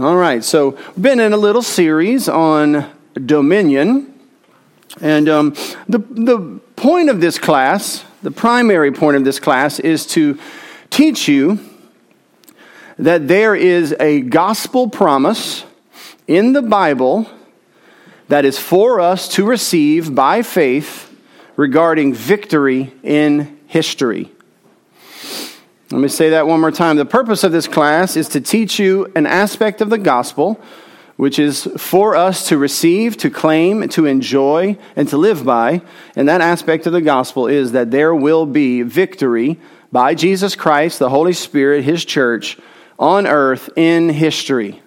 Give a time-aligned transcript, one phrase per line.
[0.00, 4.18] All right, so we've been in a little series on dominion.
[5.02, 5.50] And um,
[5.86, 10.38] the, the point of this class, the primary point of this class, is to
[10.88, 11.58] teach you
[12.98, 15.64] that there is a gospel promise
[16.26, 17.28] in the Bible
[18.28, 21.14] that is for us to receive by faith
[21.56, 24.31] regarding victory in history.
[25.92, 26.96] Let me say that one more time.
[26.96, 30.58] The purpose of this class is to teach you an aspect of the gospel
[31.16, 35.82] which is for us to receive, to claim, to enjoy, and to live by.
[36.16, 39.60] And that aspect of the gospel is that there will be victory
[39.92, 42.58] by Jesus Christ, the Holy Spirit, His church,
[42.98, 44.80] on earth in history.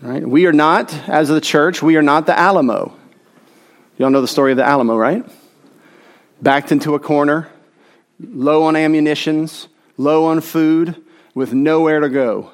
[0.00, 0.26] Right?
[0.26, 2.96] We are not, as the church, we are not the Alamo.
[3.98, 5.24] You all know the story of the Alamo, right?
[6.40, 7.50] Backed into a corner,
[8.20, 10.96] low on ammunitions, low on food,
[11.34, 12.50] with nowhere to go.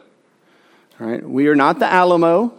[1.00, 1.22] All right?
[1.22, 2.54] We are not the Alamo.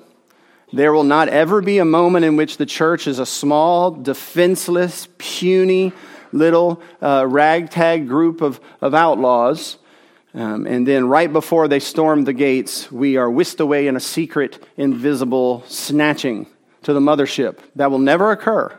[0.74, 5.08] There will not ever be a moment in which the church is a small, defenseless,
[5.18, 5.94] puny,
[6.32, 9.78] little uh, ragtag group of, of outlaws.
[10.34, 14.00] Um, and then, right before they storm the gates, we are whisked away in a
[14.00, 16.48] secret, invisible snatching
[16.84, 17.60] to the mothership.
[17.76, 18.78] That will never occur.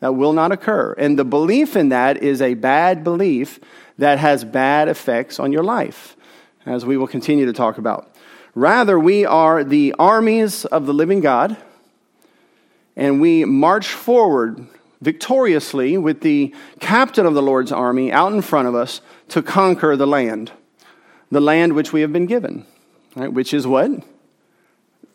[0.00, 0.92] That will not occur.
[0.98, 3.58] And the belief in that is a bad belief
[3.98, 6.16] that has bad effects on your life,
[6.66, 8.14] as we will continue to talk about.
[8.54, 11.56] Rather, we are the armies of the living God,
[12.94, 14.66] and we march forward
[15.00, 19.96] victoriously with the captain of the Lord's army out in front of us to conquer
[19.96, 20.52] the land,
[21.30, 22.64] the land which we have been given,
[23.14, 23.32] right?
[23.32, 23.90] which is what?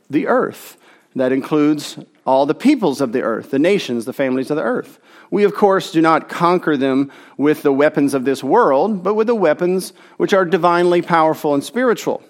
[0.09, 0.77] The earth.
[1.15, 4.99] That includes all the peoples of the earth, the nations, the families of the earth.
[5.29, 9.27] We, of course, do not conquer them with the weapons of this world, but with
[9.27, 12.23] the weapons which are divinely powerful and spiritual.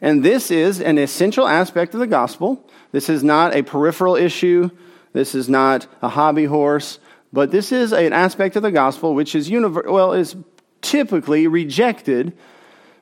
[0.00, 2.64] And this is an essential aspect of the gospel.
[2.92, 4.70] This is not a peripheral issue.
[5.12, 6.98] This is not a hobby horse.
[7.32, 10.36] But this is an aspect of the gospel which is, univer- well, is
[10.82, 12.32] typically rejected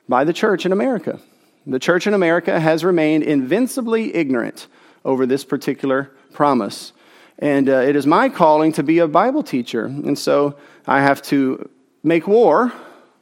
[0.07, 1.19] by the church in America.
[1.65, 4.67] The church in America has remained invincibly ignorant
[5.05, 6.93] over this particular promise.
[7.39, 9.85] And uh, it is my calling to be a Bible teacher.
[9.85, 11.69] And so I have to
[12.03, 12.73] make war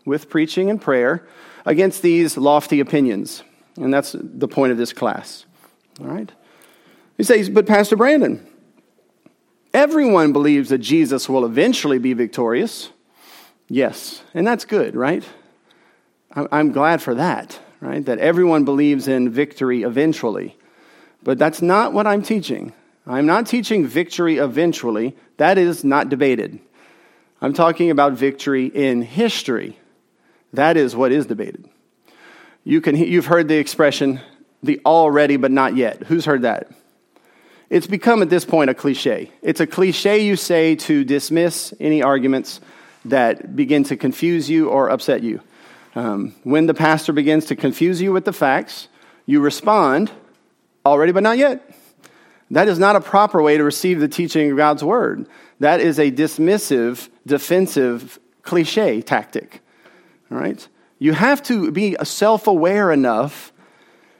[0.05, 1.27] with preaching and prayer
[1.65, 3.43] against these lofty opinions.
[3.75, 5.45] And that's the point of this class.
[5.99, 6.31] All right?
[7.17, 8.45] He says, But Pastor Brandon,
[9.73, 12.89] everyone believes that Jesus will eventually be victorious.
[13.67, 15.25] Yes, and that's good, right?
[16.33, 18.05] I'm glad for that, right?
[18.05, 20.57] That everyone believes in victory eventually.
[21.27, 22.71] But that's not what I'm teaching.
[23.05, 25.13] I'm not teaching victory eventually.
[25.35, 26.57] That is not debated.
[27.41, 29.77] I'm talking about victory in history.
[30.53, 31.67] That is what is debated.
[32.63, 34.21] You can, you've heard the expression,
[34.63, 36.03] the already but not yet.
[36.03, 36.71] Who's heard that?
[37.69, 39.29] It's become at this point a cliche.
[39.41, 42.61] It's a cliche you say to dismiss any arguments
[43.03, 45.41] that begin to confuse you or upset you.
[45.93, 48.87] Um, when the pastor begins to confuse you with the facts,
[49.25, 50.09] you respond,
[50.87, 51.69] already but not yet.
[52.51, 55.27] That is not a proper way to receive the teaching of God's word.
[55.59, 59.61] That is a dismissive, defensive cliche tactic.
[60.31, 60.65] All right?
[60.99, 63.51] You have to be self aware enough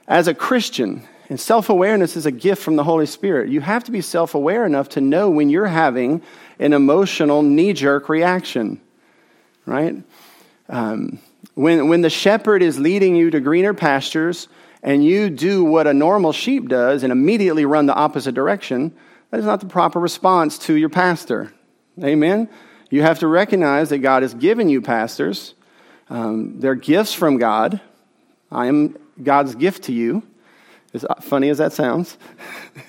[0.06, 3.48] as a Christian, and self awareness is a gift from the Holy Spirit.
[3.48, 6.22] You have to be self aware enough to know when you're having
[6.58, 8.80] an emotional knee jerk reaction,
[9.66, 9.96] right?
[10.68, 11.18] Um,
[11.54, 14.48] when, when the shepherd is leading you to greener pastures
[14.82, 18.94] and you do what a normal sheep does and immediately run the opposite direction,
[19.30, 21.52] that is not the proper response to your pastor.
[22.02, 22.48] Amen?
[22.90, 25.54] You have to recognize that God has given you pastors
[26.10, 27.80] um, they're gifts from God.
[28.50, 30.22] I am God's gift to you.
[30.94, 32.16] As funny as that sounds,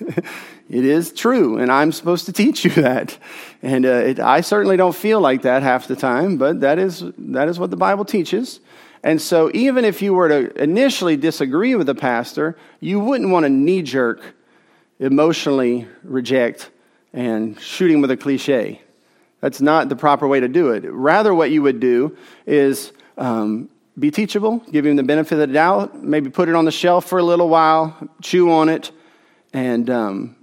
[0.70, 3.18] it is true, and I'm supposed to teach you that.
[3.60, 7.04] And uh, it, I certainly don't feel like that half the time, but that is,
[7.18, 8.60] that is what the Bible teaches.
[9.02, 13.44] And so, even if you were to initially disagree with the pastor, you wouldn't want
[13.44, 14.20] to knee jerk,
[14.98, 16.70] emotionally reject,
[17.12, 18.82] and shoot him with a cliche.
[19.40, 20.84] That's not the proper way to do it.
[20.86, 22.16] Rather, what you would do
[22.46, 26.66] is um, be teachable, give him the benefit of the doubt, maybe put it on
[26.66, 28.92] the shelf for a little while, chew on it,
[29.52, 30.36] and, um,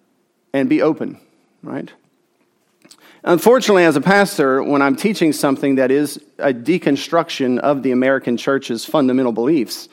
[0.52, 1.20] and be open,
[1.62, 1.92] right?
[3.24, 8.38] Unfortunately, as a pastor, when I'm teaching something that is a deconstruction of the American
[8.38, 9.90] church's fundamental beliefs,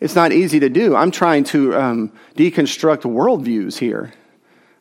[0.00, 0.96] it's not easy to do.
[0.96, 4.12] I'm trying to um, deconstruct worldviews here.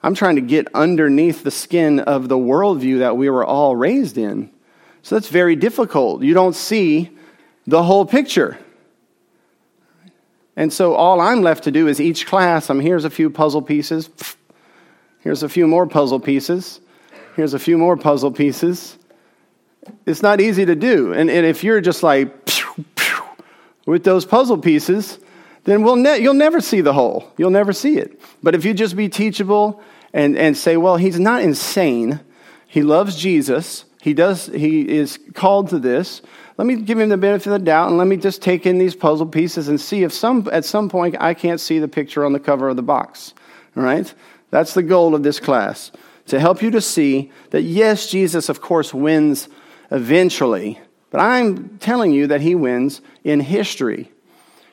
[0.01, 4.18] I'm trying to get underneath the skin of the worldview that we were all raised
[4.18, 4.50] in.
[5.01, 6.24] So that's very difficult.
[6.24, 7.18] You don't see
[7.68, 8.57] the whole picture.
[10.56, 13.62] And so all I'm left to do is each class, I'm here's a few puzzle
[13.62, 14.09] pieces,
[15.19, 16.81] here's a few more puzzle pieces,
[17.39, 18.97] here's a few more puzzle pieces.
[20.06, 21.13] It's not easy to do.
[21.13, 23.24] And, and if you're just like pew, pew,
[23.86, 25.19] with those puzzle pieces,
[25.63, 27.31] then we'll ne- you'll never see the whole.
[27.38, 28.19] You'll never see it.
[28.44, 29.81] But if you just be teachable
[30.12, 32.19] and, and say, well, he's not insane,
[32.68, 36.21] he loves Jesus, he, does, he is called to this.
[36.57, 38.80] Let me give him the benefit of the doubt and let me just take in
[38.80, 42.25] these puzzle pieces and see if some, at some point I can't see the picture
[42.25, 43.33] on the cover of the box.
[43.77, 44.13] All right?
[44.50, 45.94] That's the goal of this class
[46.30, 49.48] to help you to see that yes, Jesus, of course, wins
[49.92, 50.80] eventually,
[51.12, 54.12] but I'm telling you that he wins in history.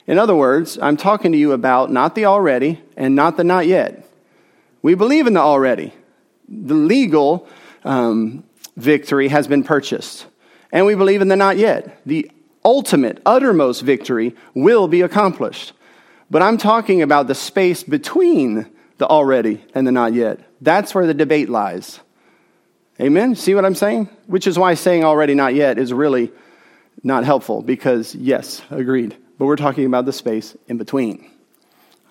[0.07, 3.67] In other words, I'm talking to you about not the already and not the not
[3.67, 4.09] yet.
[4.83, 5.93] We believe in the already.
[6.49, 7.49] The legal
[7.85, 8.45] um,
[8.77, 10.27] victory has been purchased.
[10.71, 12.01] And we believe in the not yet.
[12.07, 12.31] The
[12.65, 15.73] ultimate, uttermost victory will be accomplished.
[16.31, 18.67] But I'm talking about the space between
[18.99, 20.41] the already and the not yet.
[20.61, 22.01] That's where the debate lies.
[23.01, 23.35] Amen?
[23.35, 24.09] See what I'm saying?
[24.27, 26.33] Which is why saying already not yet is really
[27.03, 29.17] not helpful because, yes, agreed.
[29.39, 31.31] But we're talking about the space in between.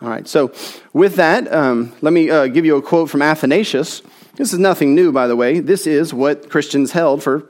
[0.01, 0.53] All right, so
[0.93, 4.01] with that, um, let me uh, give you a quote from Athanasius.
[4.35, 5.59] This is nothing new, by the way.
[5.59, 7.49] This is what Christians held for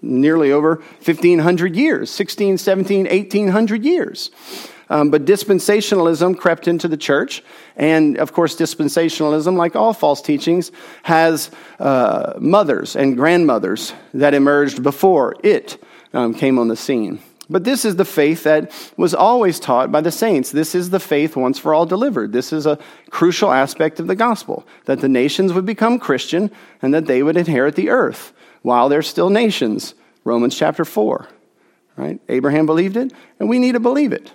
[0.00, 4.30] nearly over 1,500 years 16, 17, 1,800 years.
[4.92, 7.42] Um, but dispensationalism crept into the church.
[7.76, 10.70] And of course, dispensationalism, like all false teachings,
[11.02, 11.50] has
[11.80, 17.20] uh, mothers and grandmothers that emerged before it um, came on the scene.
[17.48, 20.52] But this is the faith that was always taught by the saints.
[20.52, 22.34] This is the faith once for all delivered.
[22.34, 22.78] This is a
[23.08, 26.50] crucial aspect of the gospel that the nations would become Christian
[26.82, 29.94] and that they would inherit the earth while they're still nations.
[30.22, 31.28] Romans chapter 4.
[31.96, 32.20] Right?
[32.28, 33.10] Abraham believed it,
[33.40, 34.30] and we need to believe it.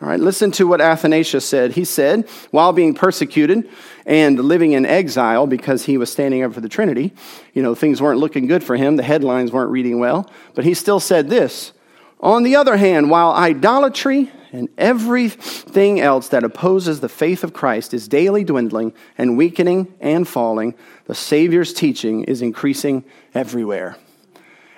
[0.00, 1.72] All right, listen to what Athanasius said.
[1.72, 3.68] He said, while being persecuted
[4.06, 7.12] and living in exile because he was standing up for the Trinity,
[7.52, 10.74] you know, things weren't looking good for him, the headlines weren't reading well, but he
[10.74, 11.72] still said this
[12.20, 17.94] on the other hand, while idolatry and everything else that opposes the faith of Christ
[17.94, 20.74] is daily dwindling and weakening and falling,
[21.04, 23.04] the Savior's teaching is increasing
[23.34, 23.96] everywhere.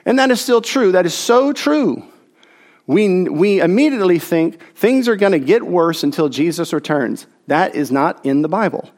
[0.05, 0.93] And that is still true.
[0.93, 2.05] That is so true.
[2.91, 7.29] We, we immediately think things are going to get worse until Jesus returns.
[7.47, 8.91] That is not in the Bible.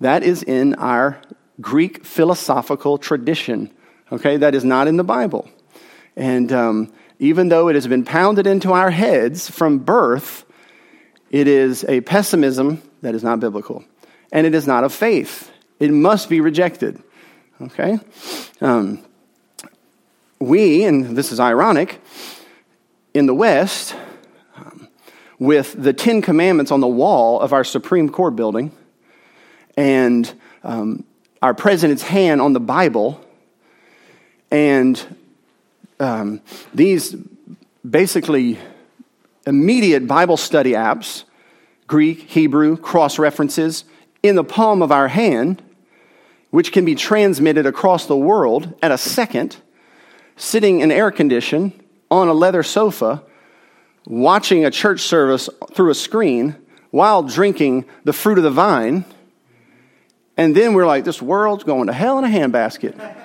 [0.00, 1.22] That is in our
[1.60, 3.70] Greek philosophical tradition.
[4.10, 5.48] Okay, that is not in the Bible.
[6.16, 10.44] And um, even though it has been pounded into our heads from birth,
[11.30, 13.84] it is a pessimism that is not biblical.
[14.32, 15.52] And it is not of faith.
[15.78, 17.00] It must be rejected.
[17.62, 18.00] Okay?
[18.60, 19.04] Um,
[20.40, 22.00] we, and this is ironic,
[23.12, 23.94] in the West,
[24.56, 24.88] um,
[25.38, 28.72] with the Ten Commandments on the wall of our Supreme Court building,
[29.76, 31.04] and um,
[31.42, 33.20] our president's hand on the Bible,
[34.50, 35.16] and
[35.98, 36.40] um,
[36.72, 37.16] these
[37.88, 38.58] basically
[39.46, 41.24] immediate Bible study apps,
[41.86, 43.84] Greek, Hebrew, cross references,
[44.22, 45.62] in the palm of our hand,
[46.50, 49.56] which can be transmitted across the world at a second,
[50.36, 51.72] sitting in air condition
[52.10, 53.22] on a leather sofa,
[54.06, 56.56] watching a church service through a screen
[56.90, 59.04] while drinking the fruit of the vine.
[60.36, 63.16] And then we're like, this world's going to hell in a handbasket.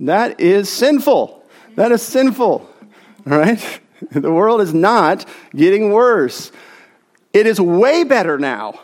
[0.00, 1.44] That is sinful.
[1.74, 2.68] That is sinful,
[3.24, 3.80] right?
[4.10, 6.52] The world is not getting worse.
[7.32, 8.78] It is way better now,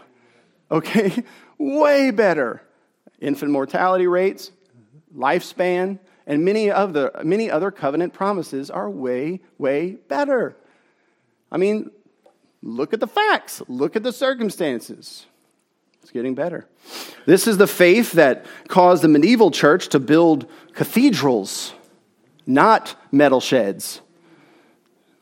[0.70, 1.22] okay?
[1.58, 2.62] Way better.
[3.20, 4.50] Infant mortality rates,
[5.14, 10.56] lifespan, and many, of the, many other covenant promises are way, way better.
[11.50, 11.90] I mean,
[12.62, 15.26] look at the facts, look at the circumstances.
[16.02, 16.66] It's getting better.
[17.26, 21.72] This is the faith that caused the medieval church to build cathedrals,
[22.46, 24.00] not metal sheds.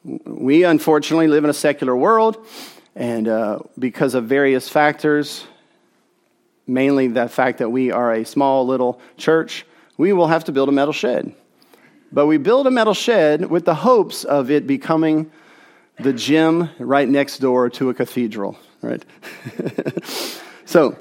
[0.02, 2.46] We unfortunately live in a secular world,
[2.94, 5.44] and uh, because of various factors,
[6.66, 9.66] mainly the fact that we are a small little church,
[10.00, 11.34] we will have to build a metal shed.
[12.10, 15.30] But we build a metal shed with the hopes of it becoming
[15.98, 19.04] the gym right next door to a cathedral, right?
[20.64, 20.96] So,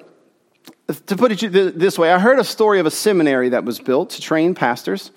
[1.05, 4.09] to put it this way, I heard a story of a seminary that was built
[4.11, 5.11] to train pastors.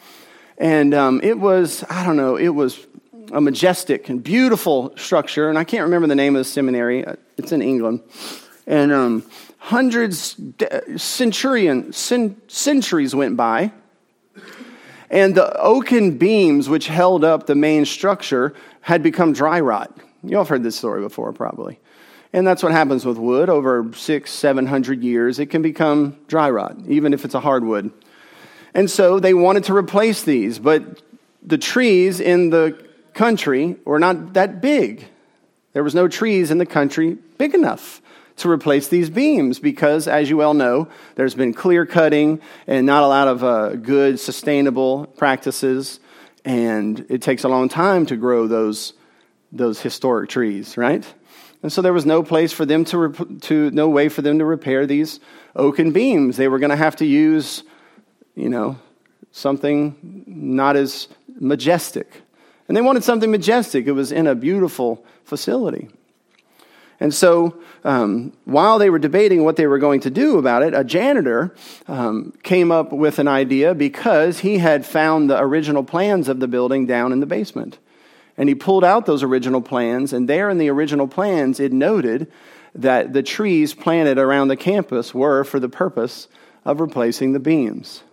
[0.59, 2.87] And um, it was, I don't know, it was
[3.33, 5.49] a majestic and beautiful structure.
[5.49, 7.03] And I can't remember the name of the seminary,
[7.39, 8.03] it's in England.
[8.67, 9.25] And um,
[9.62, 10.37] hundreds,
[10.97, 13.71] centurion, centuries went by.
[15.09, 19.97] And the oaken beams which held up the main structure had become dry rot.
[20.25, 21.78] You all have heard this story before, probably.
[22.33, 23.49] And that's what happens with wood.
[23.49, 27.92] Over six, seven hundred years, it can become dry rot, even if it's a hardwood.
[28.75, 31.02] And so they wanted to replace these, but
[31.40, 35.07] the trees in the country were not that big.
[35.73, 38.02] There was no trees in the country big enough
[38.39, 43.03] to replace these beams because, as you well know, there's been clear cutting and not
[43.03, 46.01] a lot of uh, good, sustainable practices,
[46.45, 48.95] and it takes a long time to grow those,
[49.53, 51.07] those historic trees, right?
[51.62, 54.39] And so there was no place for them to, rep- to no way for them
[54.39, 55.21] to repair these
[55.55, 56.37] oaken beams.
[56.37, 57.62] They were going to have to use,
[58.35, 58.79] you know,
[59.31, 61.09] something not as
[61.39, 62.11] majestic.
[62.67, 63.87] And they wanted something majestic.
[63.87, 65.89] It was in a beautiful facility.
[67.03, 70.73] And so, um, while they were debating what they were going to do about it,
[70.73, 71.53] a janitor
[71.89, 76.47] um, came up with an idea because he had found the original plans of the
[76.47, 77.81] building down in the basement.
[78.37, 82.31] And he pulled out those original plans, and there in the original plans, it noted
[82.73, 86.29] that the trees planted around the campus were for the purpose
[86.65, 88.05] of replacing the beams.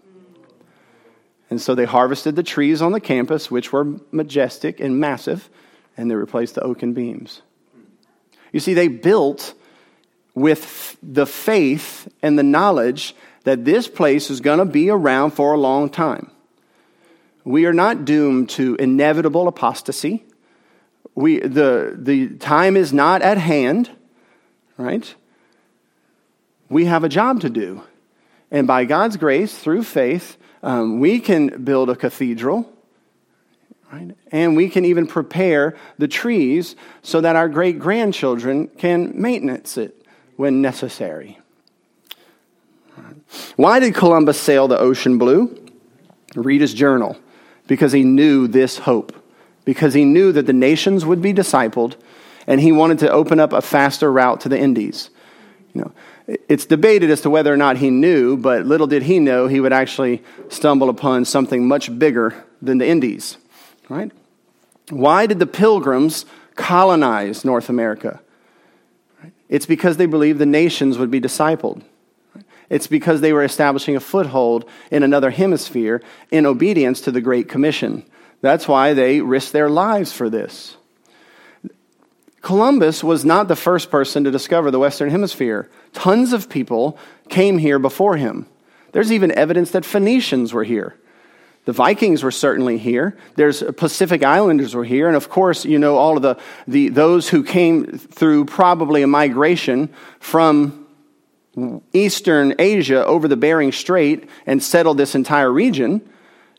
[1.52, 5.48] And so they harvested the trees on the campus, which were majestic and massive,
[5.96, 7.44] and they replaced the oaken beams.
[8.52, 9.54] You see, they built
[10.34, 15.54] with the faith and the knowledge that this place is going to be around for
[15.54, 16.32] a long time.
[17.44, 20.24] We are not doomed to inevitable apostasy.
[21.16, 23.90] We, the, the time is not at hand,
[24.78, 25.14] right?
[26.70, 27.84] We have a job to do.
[28.52, 32.72] And by God's grace, through faith, um, we can build a cathedral
[33.92, 34.16] Right?
[34.32, 40.06] And we can even prepare the trees so that our great grandchildren can maintenance it
[40.36, 41.40] when necessary.
[43.56, 45.56] Why did Columbus sail the ocean blue?
[46.36, 47.18] Read his journal.
[47.68, 49.16] Because he knew this hope.
[49.66, 51.96] Because he knew that the nations would be discipled,
[52.48, 55.10] and he wanted to open up a faster route to the Indies.
[55.74, 55.92] You know,
[56.48, 59.60] it's debated as to whether or not he knew, but little did he know he
[59.60, 63.38] would actually stumble upon something much bigger than the Indies
[63.90, 64.12] right?
[64.90, 68.22] Why did the pilgrims colonize North America?
[69.50, 71.82] It's because they believed the nations would be discipled.
[72.70, 77.50] It's because they were establishing a foothold in another hemisphere in obedience to the Great
[77.50, 78.04] Commission.
[78.42, 80.78] That's why they risked their lives for this.
[82.42, 85.70] Columbus was not the first person to discover the Western Hemisphere.
[85.94, 88.46] Tons of people came here before him.
[88.92, 90.96] There's even evidence that Phoenicians were here.
[91.70, 93.16] The Vikings were certainly here.
[93.36, 95.06] There's uh, Pacific Islanders were here.
[95.06, 99.08] And of course, you know, all of the, the those who came through probably a
[99.08, 100.88] migration from
[101.94, 106.02] Eastern Asia over the Bering Strait and settled this entire region.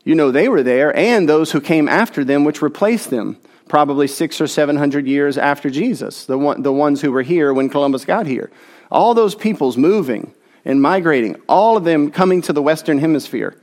[0.05, 3.35] You know, they were there, and those who came after them, which replaced them,
[3.67, 7.53] probably six or seven hundred years after Jesus, the, one, the ones who were here
[7.53, 8.49] when Columbus got here.
[8.89, 13.57] All those peoples moving and migrating, all of them coming to the Western Hemisphere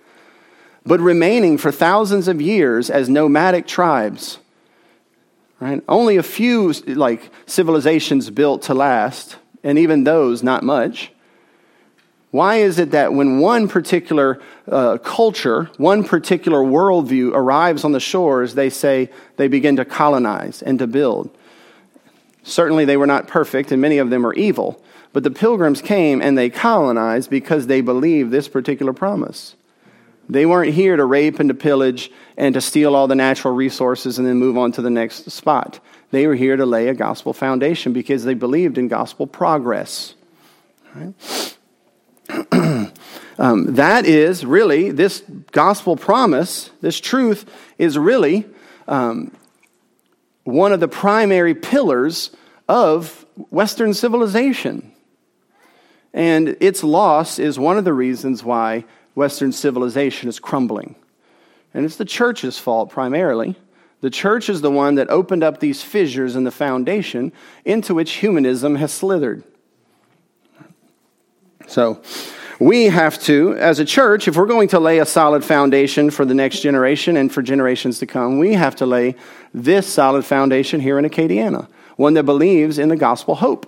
[0.88, 4.38] but remaining for thousands of years as nomadic tribes.
[5.60, 5.82] Right?
[5.86, 11.12] Only a few like civilizations built to last, and even those not much.
[12.30, 18.00] Why is it that when one particular uh, culture, one particular worldview arrives on the
[18.00, 21.28] shores, they say they begin to colonize and to build?
[22.44, 24.82] Certainly, they were not perfect, and many of them are evil.
[25.12, 29.54] But the pilgrims came and they colonized because they believed this particular promise.
[30.28, 34.18] They weren't here to rape and to pillage and to steal all the natural resources
[34.18, 35.80] and then move on to the next spot.
[36.10, 40.14] They were here to lay a gospel foundation because they believed in gospel progress.
[40.94, 41.56] Right?
[43.38, 48.46] um, that is really, this gospel promise, this truth, is really
[48.86, 49.32] um,
[50.44, 52.30] one of the primary pillars
[52.68, 54.92] of Western civilization.
[56.12, 58.84] And its loss is one of the reasons why
[59.18, 60.94] Western civilization is crumbling.
[61.74, 63.56] And it's the church's fault primarily.
[64.00, 67.32] The church is the one that opened up these fissures in the foundation
[67.64, 69.42] into which humanism has slithered.
[71.66, 72.00] So,
[72.60, 76.24] we have to, as a church, if we're going to lay a solid foundation for
[76.24, 79.16] the next generation and for generations to come, we have to lay
[79.52, 81.68] this solid foundation here in Acadiana.
[81.96, 83.66] One that believes in the gospel hope,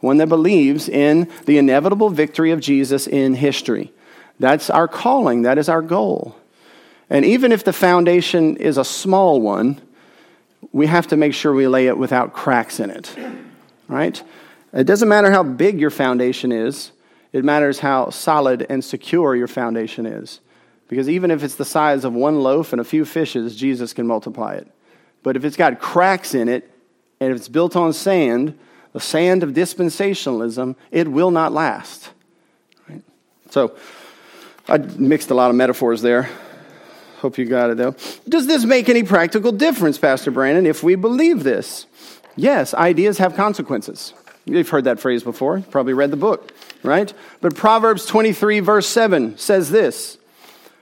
[0.00, 3.92] one that believes in the inevitable victory of Jesus in history.
[4.38, 6.36] That's our calling, that is our goal.
[7.10, 9.80] And even if the foundation is a small one,
[10.72, 13.14] we have to make sure we lay it without cracks in it.
[13.88, 14.22] Right?
[14.72, 16.92] It doesn't matter how big your foundation is,
[17.32, 20.40] it matters how solid and secure your foundation is.
[20.88, 24.06] Because even if it's the size of one loaf and a few fishes, Jesus can
[24.06, 24.66] multiply it.
[25.22, 26.70] But if it's got cracks in it,
[27.20, 28.58] and if it's built on sand,
[28.92, 32.10] the sand of dispensationalism, it will not last.
[32.88, 33.02] Right?
[33.50, 33.76] So,
[34.68, 36.28] I mixed a lot of metaphors there.
[37.18, 37.94] Hope you got it though.
[38.28, 41.86] Does this make any practical difference, Pastor Brandon, if we believe this?
[42.36, 44.14] Yes, ideas have consequences.
[44.44, 45.60] You've heard that phrase before.
[45.70, 46.52] Probably read the book,
[46.82, 47.12] right?
[47.40, 50.18] But Proverbs 23, verse 7 says this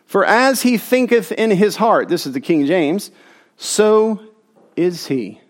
[0.07, 3.11] For as he thinketh in his heart, this is the King James,
[3.57, 4.21] so
[4.77, 5.41] is he.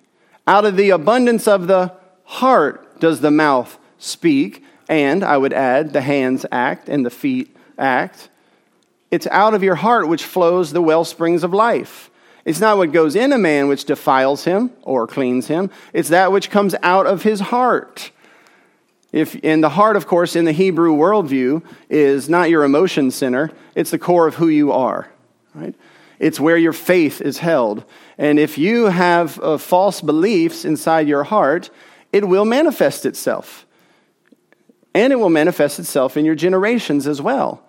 [0.46, 1.92] Out of the abundance of the
[2.24, 7.54] heart does the mouth speak, and I would add, the hands act and the feet
[7.80, 8.28] act.
[9.10, 12.10] It's out of your heart which flows the well springs of life.
[12.44, 16.32] It's not what goes in a man which defiles him or cleans him, it's that
[16.32, 18.10] which comes out of his heart.
[19.12, 23.50] If in the heart, of course, in the Hebrew worldview, is not your emotion center,
[23.74, 25.10] it's the core of who you are,
[25.54, 25.74] right?
[26.20, 27.84] It's where your faith is held.
[28.18, 31.70] And if you have uh, false beliefs inside your heart,
[32.12, 33.66] it will manifest itself.
[34.94, 37.62] And it will manifest itself in your generations as well.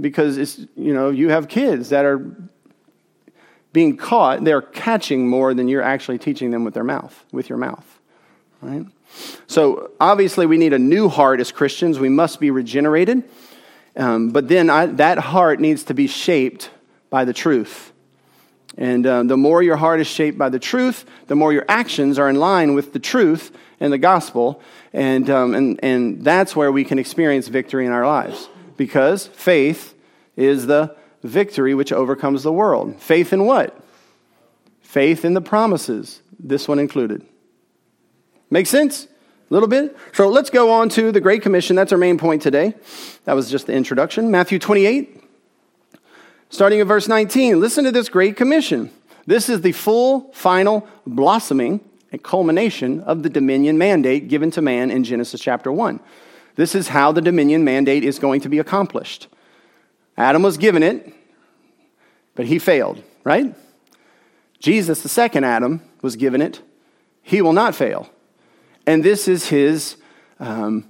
[0.00, 2.24] Because it's, you know, you have kids that are
[3.72, 7.58] being caught, they're catching more than you're actually teaching them with their mouth, with your
[7.58, 7.84] mouth.
[8.62, 8.86] Right?
[9.46, 11.98] So obviously we need a new heart as Christians.
[11.98, 13.24] We must be regenerated.
[13.96, 16.70] Um, but then I, that heart needs to be shaped
[17.10, 17.92] by the truth.
[18.78, 22.18] And uh, the more your heart is shaped by the truth, the more your actions
[22.18, 24.60] are in line with the truth and the gospel.
[24.92, 28.48] And, um, and, and that's where we can experience victory in our lives.
[28.76, 29.94] Because faith
[30.36, 33.00] is the victory which overcomes the world.
[33.00, 33.78] Faith in what?
[34.80, 37.26] Faith in the promises, this one included.
[38.50, 39.08] Make sense?
[39.50, 39.96] A little bit?
[40.12, 41.76] So let's go on to the Great Commission.
[41.76, 42.74] That's our main point today.
[43.24, 44.30] That was just the introduction.
[44.30, 45.22] Matthew 28,
[46.50, 47.60] starting at verse 19.
[47.60, 48.90] Listen to this Great Commission.
[49.26, 51.80] This is the full, final blossoming
[52.12, 56.00] and culmination of the dominion mandate given to man in Genesis chapter 1.
[56.56, 59.28] This is how the dominion mandate is going to be accomplished.
[60.16, 61.12] Adam was given it,
[62.34, 63.54] but he failed, right?
[64.58, 66.62] Jesus, the second Adam, was given it.
[67.22, 68.08] He will not fail.
[68.86, 69.96] And this is his
[70.40, 70.88] um,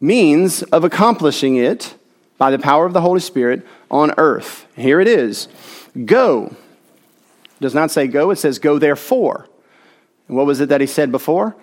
[0.00, 1.94] means of accomplishing it
[2.38, 4.66] by the power of the Holy Spirit on earth.
[4.76, 5.48] Here it is
[6.04, 6.54] Go.
[7.44, 9.48] It does not say go, it says go therefore.
[10.28, 11.56] And what was it that he said before?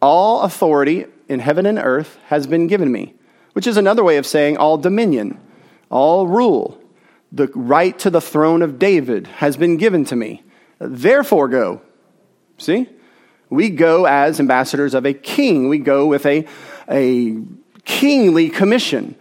[0.00, 3.14] All authority in heaven and earth has been given me,
[3.54, 5.40] which is another way of saying all dominion,
[5.90, 6.78] all rule.
[7.32, 10.42] The right to the throne of David has been given to me.
[10.78, 11.80] Therefore, go.
[12.58, 12.86] See?
[13.48, 15.68] We go as ambassadors of a king.
[15.68, 16.46] We go with a,
[16.88, 17.38] a
[17.84, 19.16] kingly commission.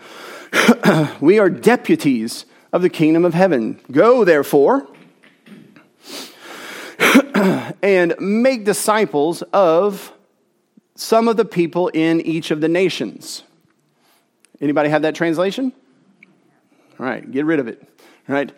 [1.21, 3.79] we are deputies of the kingdom of heaven.
[3.91, 4.87] Go, therefore,
[7.81, 10.13] and make disciples of
[10.95, 13.43] some of the people in each of the nations.
[14.59, 15.73] Anybody have that translation?
[16.99, 17.81] All right, get rid of it.
[18.29, 18.51] All right.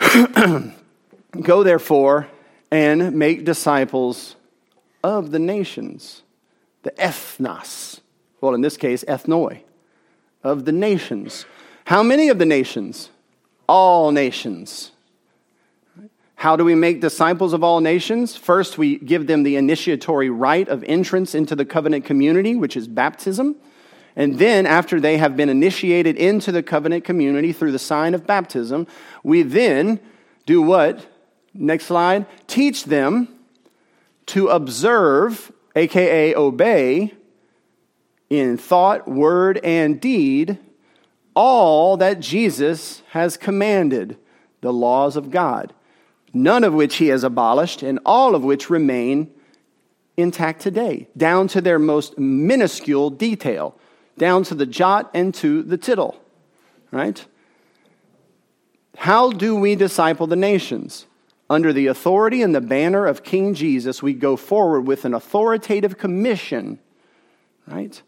[1.42, 2.28] Go therefore
[2.70, 4.36] and make disciples
[5.04, 6.22] of the nations,
[6.82, 8.00] the ethnos.
[8.40, 9.60] Well, in this case, ethnoi,
[10.42, 11.46] of the nations.
[11.84, 13.10] How many of the nations?
[13.68, 14.92] All nations.
[16.42, 18.36] How do we make disciples of all nations?
[18.36, 22.88] First, we give them the initiatory rite of entrance into the covenant community, which is
[22.88, 23.54] baptism.
[24.16, 28.26] And then, after they have been initiated into the covenant community through the sign of
[28.26, 28.88] baptism,
[29.22, 30.00] we then
[30.44, 31.06] do what?
[31.54, 32.26] Next slide.
[32.48, 33.28] Teach them
[34.26, 37.14] to observe, aka obey,
[38.30, 40.58] in thought, word, and deed,
[41.36, 44.16] all that Jesus has commanded,
[44.60, 45.72] the laws of God,
[46.32, 49.30] none of which he has abolished, and all of which remain
[50.16, 53.76] intact today, down to their most minuscule detail,
[54.18, 56.20] down to the jot and to the tittle.
[56.90, 57.24] Right?
[58.96, 61.06] How do we disciple the nations?
[61.48, 65.98] Under the authority and the banner of King Jesus, we go forward with an authoritative
[65.98, 66.78] commission,
[67.66, 68.00] right?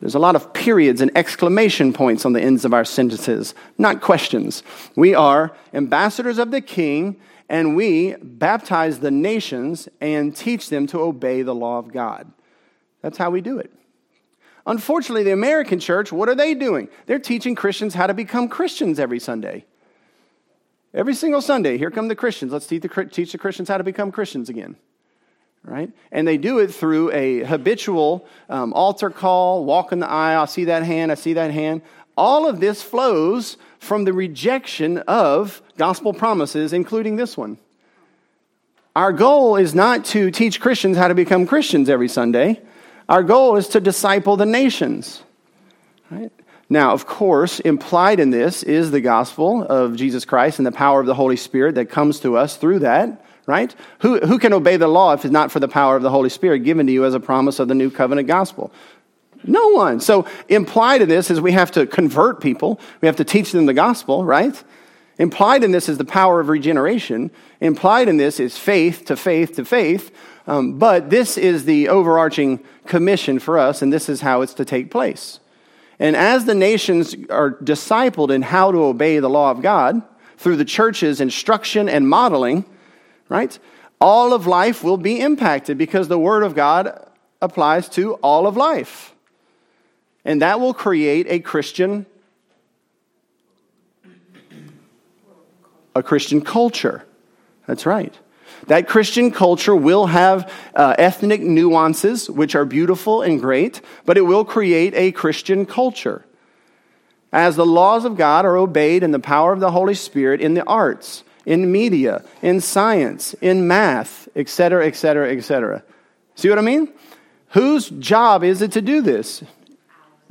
[0.00, 4.00] There's a lot of periods and exclamation points on the ends of our sentences, not
[4.00, 4.62] questions.
[4.94, 7.16] We are ambassadors of the King,
[7.48, 12.30] and we baptize the nations and teach them to obey the law of God.
[13.02, 13.72] That's how we do it.
[14.66, 16.88] Unfortunately, the American church, what are they doing?
[17.06, 19.64] They're teaching Christians how to become Christians every Sunday.
[20.92, 22.52] Every single Sunday, here come the Christians.
[22.52, 24.76] Let's teach the, Christians how to become Christians again.
[25.68, 25.90] Right?
[26.10, 30.46] And they do it through a habitual um, altar call, walk in the aisle, I
[30.46, 31.82] see that hand, I see that hand.
[32.16, 37.58] All of this flows from the rejection of gospel promises, including this one.
[38.96, 42.62] Our goal is not to teach Christians how to become Christians every Sunday.
[43.06, 45.22] Our goal is to disciple the nations.
[46.10, 46.32] Right?
[46.70, 51.00] Now, of course, implied in this is the gospel of Jesus Christ and the power
[51.00, 53.74] of the Holy Spirit that comes to us through that, right?
[54.00, 56.28] Who, who can obey the law if it's not for the power of the Holy
[56.28, 58.70] Spirit given to you as a promise of the new covenant gospel?
[59.42, 60.00] No one.
[60.00, 63.66] So, implied in this is we have to convert people, we have to teach them
[63.66, 64.62] the gospel, right?
[65.18, 67.30] Implied in this is the power of regeneration.
[67.60, 70.14] Implied in this is faith to faith to faith.
[70.46, 74.64] Um, but this is the overarching commission for us, and this is how it's to
[74.64, 75.40] take place.
[75.98, 80.02] And as the nations are discipled in how to obey the law of God
[80.36, 82.64] through the church's instruction and modeling,
[83.28, 83.58] right,
[84.00, 87.06] all of life will be impacted because the Word of God
[87.40, 89.14] applies to all of life.
[90.24, 92.06] And that will create a Christian
[95.94, 97.04] a Christian culture.
[97.66, 98.14] That's right.
[98.68, 104.22] That Christian culture will have uh, ethnic nuances, which are beautiful and great, but it
[104.22, 106.24] will create a Christian culture.
[107.32, 110.54] As the laws of God are obeyed in the power of the Holy Spirit in
[110.54, 115.82] the arts, in media, in science, in math, etc., etc., etc.
[116.34, 116.92] See what I mean?
[117.48, 119.42] Whose job is it to do this?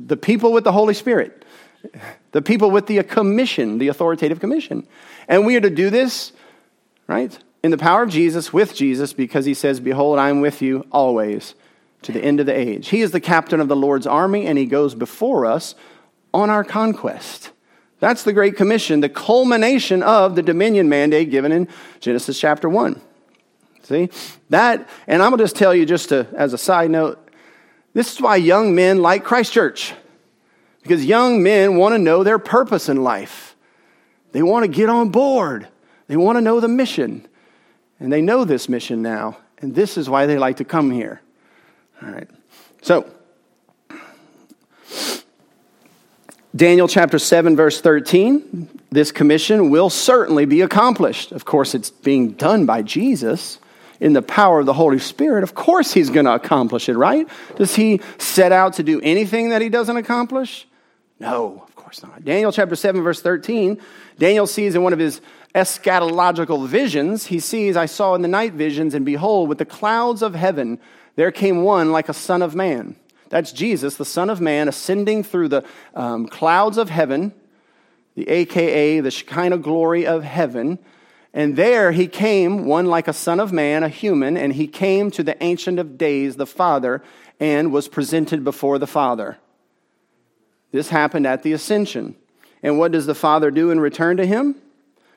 [0.00, 1.44] The people with the Holy Spirit,
[2.32, 4.86] the people with the commission, the authoritative commission.
[5.26, 6.32] And we are to do this,
[7.06, 7.36] right?
[7.62, 10.86] in the power of Jesus, with Jesus, because he says, Behold, I am with you
[10.92, 11.54] always
[12.02, 12.88] to the end of the age.
[12.88, 15.74] He is the captain of the Lord's army, and he goes before us
[16.32, 17.50] on our conquest.
[18.00, 21.68] That's the Great Commission, the culmination of the dominion mandate given in
[22.00, 23.00] Genesis chapter 1.
[23.82, 24.10] See?
[24.50, 27.18] That, and I'm going to just tell you, just to, as a side note,
[27.94, 29.94] this is why young men like Christ Church.
[30.82, 33.56] Because young men want to know their purpose in life.
[34.32, 35.68] They want to get on board.
[36.06, 37.26] They want to know the mission.
[37.98, 41.20] And they know this mission now, and this is why they like to come here.
[42.00, 42.28] All right.
[42.80, 43.10] So,
[46.56, 51.30] Daniel chapter 7, verse 13, this commission will certainly be accomplished.
[51.32, 53.58] Of course, it's being done by Jesus
[54.00, 55.42] in the power of the Holy Spirit.
[55.42, 57.28] Of course, he's going to accomplish it, right?
[57.56, 60.66] Does he set out to do anything that he doesn't accomplish?
[61.20, 62.24] No, of course not.
[62.24, 63.78] Daniel chapter 7, verse 13,
[64.18, 65.20] Daniel sees in one of his
[65.54, 70.22] eschatological visions, he sees, I saw in the night visions, and behold, with the clouds
[70.22, 70.78] of heaven,
[71.16, 72.96] there came one like a son of man.
[73.28, 75.64] That's Jesus, the Son of Man, ascending through the
[75.94, 77.32] um, clouds of heaven,
[78.14, 80.78] the AKA, the Shekinah glory of heaven.
[81.34, 85.10] And there he came, one like a son of man, a human, and he came
[85.12, 87.02] to the Ancient of Days, the Father,
[87.38, 89.36] and was presented before the Father.
[90.72, 92.16] This happened at the ascension.
[92.62, 94.56] And what does the Father do in return to him?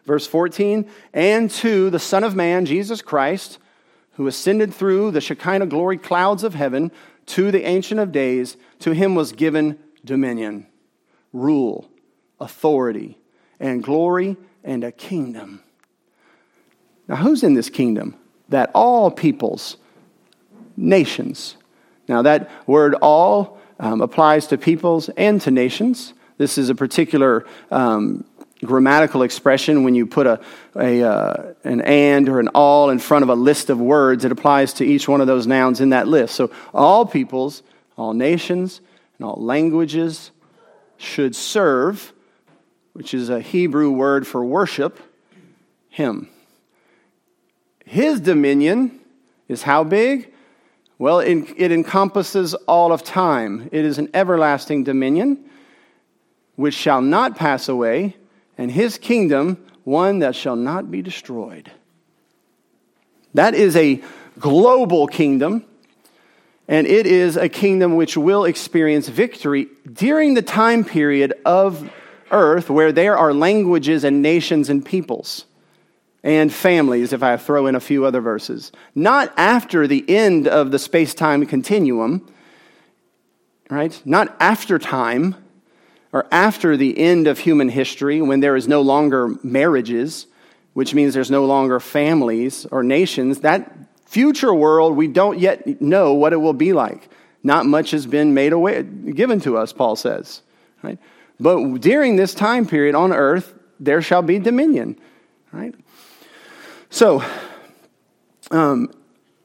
[0.05, 3.59] Verse 14, and to the Son of Man, Jesus Christ,
[4.13, 6.91] who ascended through the Shekinah glory clouds of heaven
[7.27, 10.67] to the Ancient of Days, to him was given dominion,
[11.31, 11.89] rule,
[12.39, 13.17] authority,
[13.59, 15.61] and glory, and a kingdom.
[17.07, 18.15] Now, who's in this kingdom?
[18.49, 19.77] That all peoples,
[20.75, 21.55] nations.
[22.07, 26.13] Now, that word all um, applies to peoples and to nations.
[26.37, 28.25] This is a particular um,
[28.65, 30.39] grammatical expression when you put a,
[30.75, 34.31] a uh, an and or an all in front of a list of words it
[34.31, 36.35] applies to each one of those nouns in that list.
[36.35, 37.63] So all peoples
[37.97, 38.81] all nations
[39.17, 40.31] and all languages
[40.97, 42.13] should serve
[42.93, 44.99] which is a hebrew word for worship
[45.89, 46.29] him.
[47.85, 48.99] His dominion
[49.47, 50.31] is how big?
[50.99, 53.69] Well it, it encompasses all of time.
[53.71, 55.49] It is an everlasting dominion
[56.57, 58.17] which shall not pass away
[58.57, 61.71] and his kingdom one that shall not be destroyed.
[63.33, 64.01] That is a
[64.39, 65.65] global kingdom,
[66.67, 71.89] and it is a kingdom which will experience victory during the time period of
[72.31, 75.45] earth where there are languages and nations and peoples
[76.23, 78.71] and families, if I throw in a few other verses.
[78.93, 82.31] Not after the end of the space time continuum,
[83.69, 83.99] right?
[84.05, 85.35] Not after time
[86.13, 90.27] or after the end of human history, when there is no longer marriages,
[90.73, 93.71] which means there's no longer families or nations, that
[94.05, 97.09] future world, we don't yet know what it will be like.
[97.43, 100.41] Not much has been made away, given to us, Paul says.
[100.83, 100.99] Right?
[101.39, 104.99] But during this time period on earth, there shall be dominion.
[105.51, 105.73] Right?
[106.89, 107.23] So,
[108.51, 108.91] um,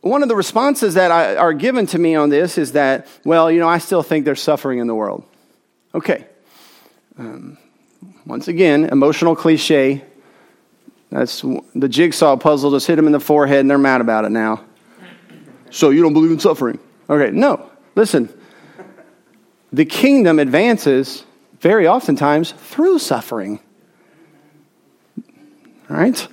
[0.00, 3.50] one of the responses that I, are given to me on this is that, well,
[3.50, 5.24] you know, I still think there's suffering in the world.
[5.94, 6.26] Okay,
[7.18, 7.58] um,
[8.26, 10.04] once again, emotional cliche.
[11.10, 11.42] That's
[11.74, 14.64] the jigsaw puzzle just hit them in the forehead and they're mad about it now.
[15.70, 16.78] So you don't believe in suffering?
[17.08, 17.70] Okay, no.
[17.94, 18.28] Listen,
[19.72, 21.24] the kingdom advances
[21.60, 23.60] very oftentimes through suffering.
[25.88, 26.28] All right?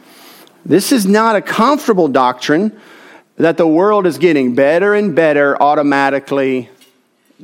[0.65, 2.79] This is not a comfortable doctrine
[3.35, 6.69] that the world is getting better and better automatically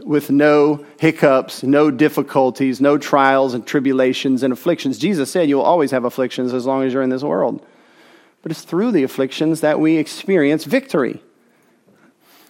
[0.06, 4.98] with no hiccups, no difficulties, no trials and tribulations and afflictions.
[4.98, 7.66] Jesus said you'll always have afflictions as long as you're in this world.
[8.42, 11.22] But it's through the afflictions that we experience victory.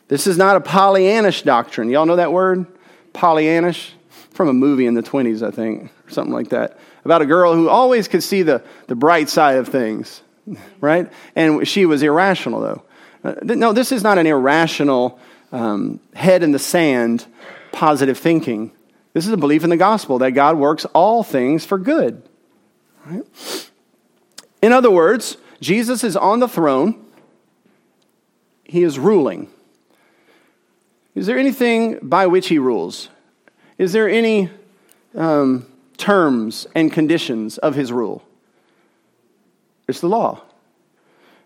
[0.08, 1.90] This is not a Pollyannish doctrine.
[1.90, 2.66] Y'all know that word?
[3.14, 3.92] Pollyannish?
[4.32, 6.80] From a movie in the 20s, I think, or something like that.
[7.04, 10.22] About a girl who always could see the, the bright side of things,
[10.82, 11.12] right?
[11.36, 12.84] And she was irrational, though.
[13.24, 15.20] Uh, no, this is not an irrational,
[15.52, 17.26] um, head in the sand,
[17.72, 18.72] positive thinking.
[19.14, 22.22] This is a belief in the gospel that God works all things for good.
[23.06, 23.24] Right?
[24.62, 27.06] In other words, Jesus is on the throne,
[28.64, 29.50] he is ruling.
[31.16, 33.10] Is there anything by which he rules?
[33.78, 34.50] Is there any
[35.16, 35.66] um,
[35.98, 38.24] terms and conditions of his rule?
[39.88, 40.42] It's the law.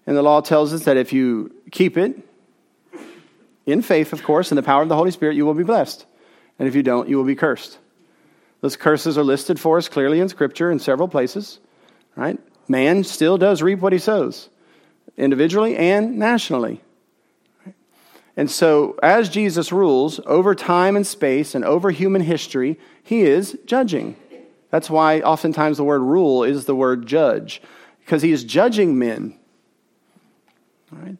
[0.06, 2.28] And the law tells us that if you keep it,
[3.65, 6.06] in faith, of course, in the power of the Holy Spirit, you will be blessed.
[6.60, 7.78] And if you don't, you will be cursed.
[8.62, 11.60] Those curses are listed for us clearly in Scripture in several places.
[12.15, 12.39] Right?
[12.67, 14.49] Man still does reap what he sows,
[15.17, 16.82] individually and nationally.
[18.36, 23.58] And so, as Jesus rules over time and space and over human history, he is
[23.65, 24.15] judging.
[24.71, 27.62] That's why oftentimes the word rule is the word judge,
[27.99, 29.38] because he is judging men.
[30.91, 31.17] Right?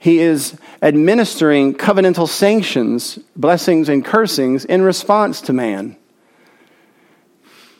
[0.00, 5.94] He is administering covenantal sanctions, blessings, and cursings in response to man.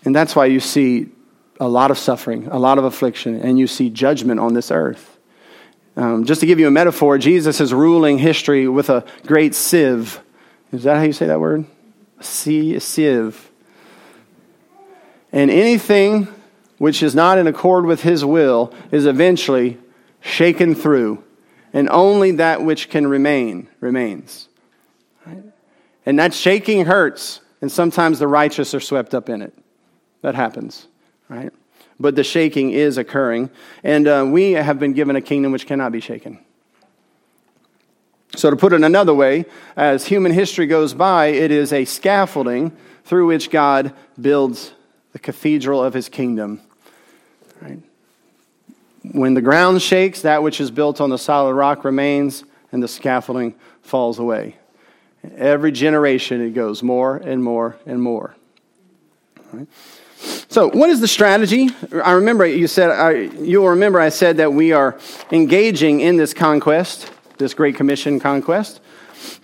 [0.04, 1.08] And that's why you see
[1.58, 5.18] a lot of suffering, a lot of affliction, and you see judgment on this earth.
[5.96, 10.20] Um, just to give you a metaphor, Jesus is ruling history with a great sieve.
[10.72, 11.64] Is that how you say that word?
[12.18, 13.50] A sieve.
[15.32, 16.28] And anything
[16.76, 19.78] which is not in accord with his will is eventually
[20.20, 21.24] shaken through,
[21.72, 24.48] and only that which can remain remains.
[25.26, 25.44] Right?
[26.06, 29.56] And that shaking hurts, and sometimes the righteous are swept up in it.
[30.22, 30.86] That happens,
[31.28, 31.52] right?
[32.00, 33.50] but the shaking is occurring.
[33.84, 36.38] And uh, we have been given a kingdom which cannot be shaken.
[38.36, 39.44] So, to put it another way,
[39.76, 44.72] as human history goes by, it is a scaffolding through which God builds
[45.12, 46.60] the cathedral of his kingdom.
[47.60, 47.80] Right?
[49.02, 52.88] When the ground shakes, that which is built on the solid rock remains, and the
[52.88, 54.56] scaffolding falls away.
[55.36, 58.34] Every generation, it goes more and more and more.
[59.52, 59.66] Right?
[60.48, 61.70] So, what is the strategy?
[62.04, 64.98] I remember you said, I, you'll remember I said that we are
[65.30, 68.80] engaging in this conquest, this Great Commission conquest.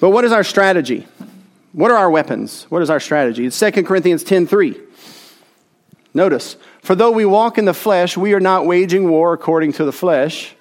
[0.00, 1.06] But what is our strategy?
[1.72, 2.64] What are our weapons?
[2.64, 3.46] What is our strategy?
[3.46, 4.80] It's 2 Corinthians 10.3.
[6.14, 9.84] Notice, for though we walk in the flesh, we are not waging war according to
[9.84, 10.54] the flesh.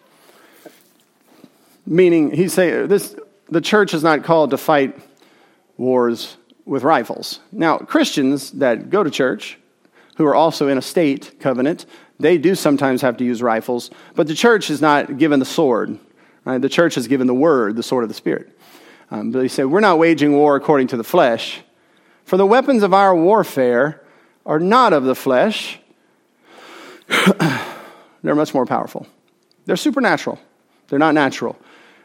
[1.86, 3.16] Meaning, he's saying this,
[3.48, 5.00] the church is not called to fight
[5.78, 7.42] wars with rifles.
[7.52, 9.60] Now, Christians that go to church,
[10.18, 11.86] who are also in a state covenant,
[12.20, 16.00] they do sometimes have to use rifles, but the church is not given the sword.
[16.44, 16.60] Right?
[16.60, 18.58] The church is given the word, the sword of the Spirit.
[19.12, 21.62] Um, but he said, We're not waging war according to the flesh,
[22.24, 24.02] for the weapons of our warfare
[24.44, 25.80] are not of the flesh.
[28.24, 29.06] They're much more powerful.
[29.66, 30.40] They're supernatural,
[30.88, 31.58] they're not natural.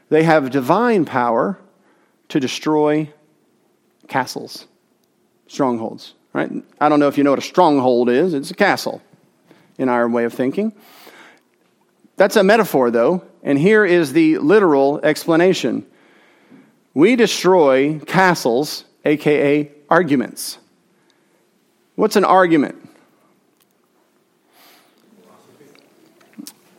[0.09, 1.59] They have divine power
[2.29, 3.13] to destroy
[4.09, 4.67] castles,
[5.47, 6.15] strongholds.
[6.33, 6.51] Right?
[6.81, 8.35] I don't know if you know what a stronghold is.
[8.35, 9.03] It's a castle
[9.79, 10.73] in our way of thinking.
[12.17, 15.87] That's a metaphor, though, and here is the literal explanation.
[16.93, 20.59] We destroy castles, aka arguments.
[21.95, 22.90] What's an argument?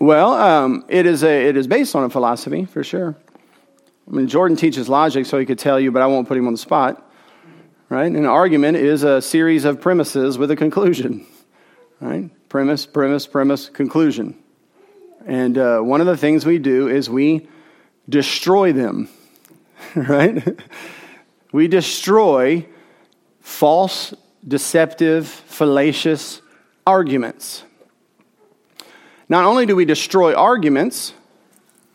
[0.02, 3.16] Well, um, it, is a, it is based on a philosophy, for sure.
[4.08, 6.48] I mean, Jordan teaches logic, so he could tell you, but I won't put him
[6.48, 7.08] on the spot
[7.92, 8.10] right?
[8.10, 11.28] An argument is a series of premises with a conclusion,
[12.00, 12.30] right?
[12.48, 14.34] Premise, premise, premise, conclusion.
[15.26, 17.50] And uh, one of the things we do is we
[18.08, 19.10] destroy them,
[19.96, 20.42] right?
[21.52, 22.66] we destroy
[23.42, 24.14] false,
[24.48, 26.42] deceptive, fallacious
[26.88, 27.66] arguments.
[29.32, 31.14] Not only do we destroy arguments,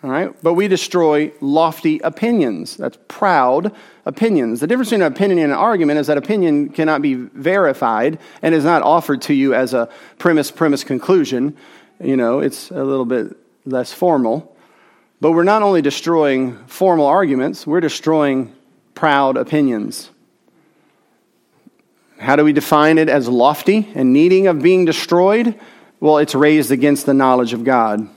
[0.02, 2.78] all right, but we destroy lofty opinions.
[2.78, 4.60] That's proud opinions.
[4.60, 8.54] The difference between an opinion and an argument is that opinion cannot be verified and
[8.54, 11.54] is not offered to you as a premise, premise, conclusion.
[12.02, 14.56] You know, it's a little bit less formal.
[15.20, 18.54] But we're not only destroying formal arguments, we're destroying
[18.94, 20.08] proud opinions.
[22.16, 25.60] How do we define it as lofty and needing of being destroyed?
[25.98, 28.08] Well, it's raised against the knowledge of God.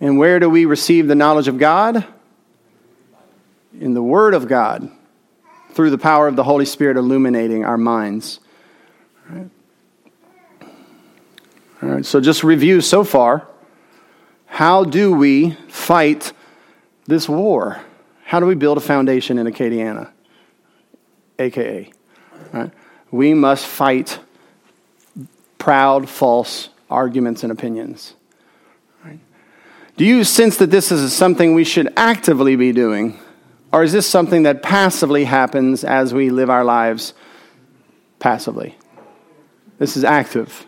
[0.00, 2.04] And where do we receive the knowledge of God?
[3.80, 4.90] In the Word of God,
[5.72, 8.40] through the power of the Holy Spirit illuminating our minds.
[9.30, 9.50] All right.
[11.82, 13.46] All right, so just review so far.
[14.46, 16.32] How do we fight
[17.06, 17.80] this war?
[18.24, 20.10] How do we build a foundation in Acadiana?
[21.38, 21.92] AKA.
[23.10, 24.18] We must fight
[25.64, 28.12] proud, false arguments and opinions.
[29.96, 33.18] Do you sense that this is something we should actively be doing?
[33.72, 37.14] Or is this something that passively happens as we live our lives
[38.18, 38.76] passively?
[39.78, 40.66] This is active.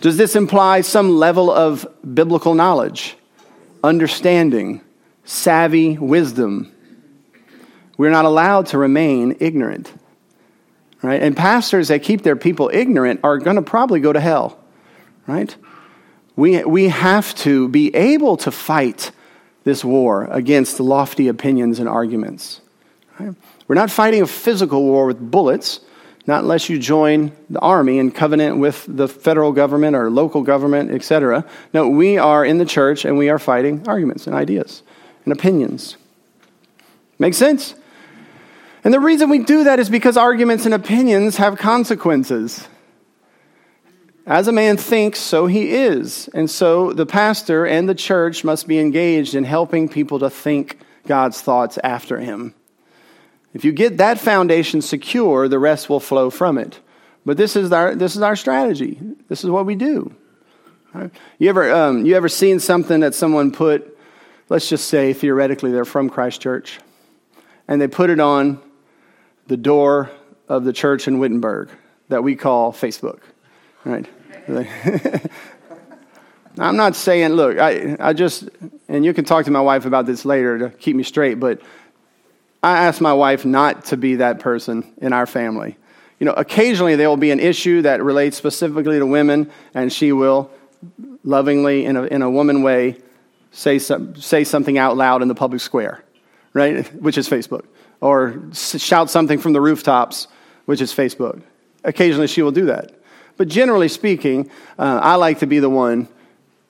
[0.00, 3.18] Does this imply some level of biblical knowledge,
[3.84, 4.80] understanding,
[5.24, 6.72] savvy wisdom?
[7.98, 9.92] We're not allowed to remain ignorant.
[11.02, 11.20] Right?
[11.22, 14.58] And pastors that keep their people ignorant are going to probably go to hell.
[15.26, 15.54] Right?
[16.36, 19.10] We, we have to be able to fight
[19.64, 22.60] this war against lofty opinions and arguments.
[23.18, 23.34] Right?
[23.68, 25.80] We're not fighting a physical war with bullets
[26.26, 30.90] not unless you join the army and covenant with the federal government or local government,
[30.90, 31.44] etc.
[31.74, 34.82] No, we are in the church and we are fighting arguments and ideas
[35.24, 35.96] and opinions.
[37.18, 37.74] Make sense?
[38.84, 42.66] And the reason we do that is because arguments and opinions have consequences.
[44.26, 46.28] As a man thinks, so he is.
[46.34, 50.78] And so the pastor and the church must be engaged in helping people to think
[51.06, 52.54] God's thoughts after him.
[53.54, 56.80] If you get that foundation secure, the rest will flow from it.
[57.24, 58.98] But this is our, this is our strategy.
[59.28, 60.14] This is what we do.
[61.38, 63.98] You, ever, um, you ever seen something that someone put,
[64.48, 66.80] let's just say theoretically they're from Christ Church,
[67.66, 68.60] and they put it on
[69.52, 70.10] the door
[70.48, 71.68] of the church in Wittenberg
[72.08, 73.20] that we call Facebook,
[73.84, 74.08] right?
[76.58, 78.48] I'm not saying, look, I, I just,
[78.88, 81.60] and you can talk to my wife about this later to keep me straight, but
[82.62, 85.76] I ask my wife not to be that person in our family.
[86.18, 90.12] You know, occasionally there will be an issue that relates specifically to women, and she
[90.12, 90.50] will
[91.24, 92.96] lovingly, in a, in a woman way,
[93.50, 96.02] say, some, say something out loud in the public square,
[96.54, 96.86] right?
[97.02, 97.66] Which is Facebook.
[98.02, 100.26] Or shout something from the rooftops,
[100.64, 101.40] which is Facebook.
[101.84, 102.92] Occasionally she will do that.
[103.36, 106.08] But generally speaking, uh, I like to be the one,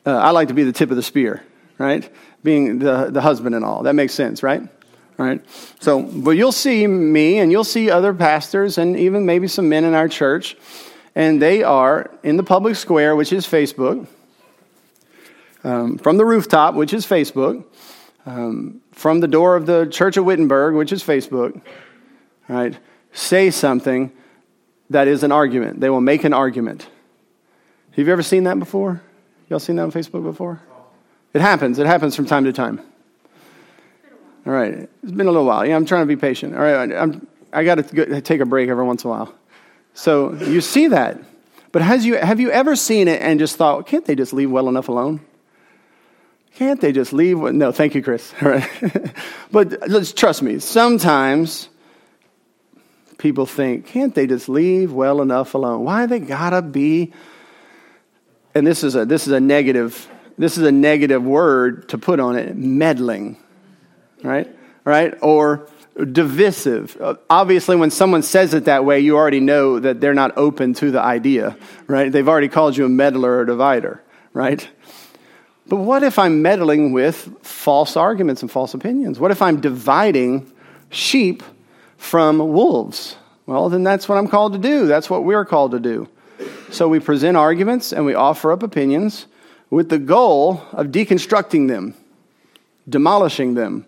[0.04, 1.42] uh, I like to be the tip of the spear,
[1.78, 2.06] right?
[2.44, 3.84] Being the, the husband and all.
[3.84, 4.62] That makes sense, right?
[5.16, 5.40] right?
[5.80, 9.84] So, but you'll see me and you'll see other pastors and even maybe some men
[9.84, 10.54] in our church,
[11.14, 14.06] and they are in the public square, which is Facebook,
[15.64, 17.64] um, from the rooftop, which is Facebook,
[18.26, 21.60] um, from the door of the Church of Wittenberg, which is Facebook,
[22.48, 22.78] right?
[23.12, 24.12] Say something
[24.90, 25.80] that is an argument.
[25.80, 26.88] They will make an argument.
[27.92, 29.02] Have you ever seen that before?
[29.48, 30.62] Y'all seen that on Facebook before?
[31.34, 31.78] It happens.
[31.78, 32.80] It happens from time to time.
[34.46, 34.88] All right.
[35.02, 35.66] It's been a little while.
[35.66, 36.54] Yeah, I'm trying to be patient.
[36.54, 36.92] All right.
[36.92, 39.34] I'm, I got to take a break every once in a while.
[39.94, 41.18] So you see that.
[41.70, 44.50] But has you, have you ever seen it and just thought, can't they just leave
[44.50, 45.20] well enough alone?
[46.62, 47.38] Can't they just leave?
[47.38, 48.32] No, thank you, Chris.
[49.50, 50.60] But let's trust me.
[50.60, 51.68] Sometimes
[53.18, 55.84] people think, can't they just leave well enough alone?
[55.84, 57.12] Why they gotta be?
[58.54, 62.20] And this is a this is a negative this is a negative word to put
[62.20, 63.36] on it, meddling
[64.22, 64.48] right?
[64.84, 65.14] Right?
[65.20, 65.68] Or
[66.12, 66.96] divisive.
[67.28, 70.92] Obviously, when someone says it that way, you already know that they're not open to
[70.92, 71.56] the idea,
[71.88, 72.10] right?
[72.10, 74.00] They've already called you a meddler or divider,
[74.32, 74.66] right?
[75.66, 79.20] But what if I'm meddling with false arguments and false opinions?
[79.20, 80.50] What if I'm dividing
[80.90, 81.42] sheep
[81.96, 83.16] from wolves?
[83.46, 84.86] Well, then that's what I'm called to do.
[84.86, 86.08] That's what we're called to do.
[86.70, 89.26] So we present arguments and we offer up opinions
[89.70, 91.94] with the goal of deconstructing them,
[92.88, 93.86] demolishing them,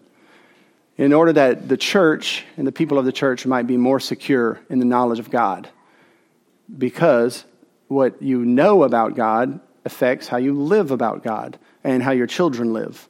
[0.96, 4.61] in order that the church and the people of the church might be more secure
[4.70, 5.68] in the knowledge of God.
[6.78, 7.44] Because
[7.88, 12.72] what you know about God affects how you live about God and how your children
[12.72, 13.09] live.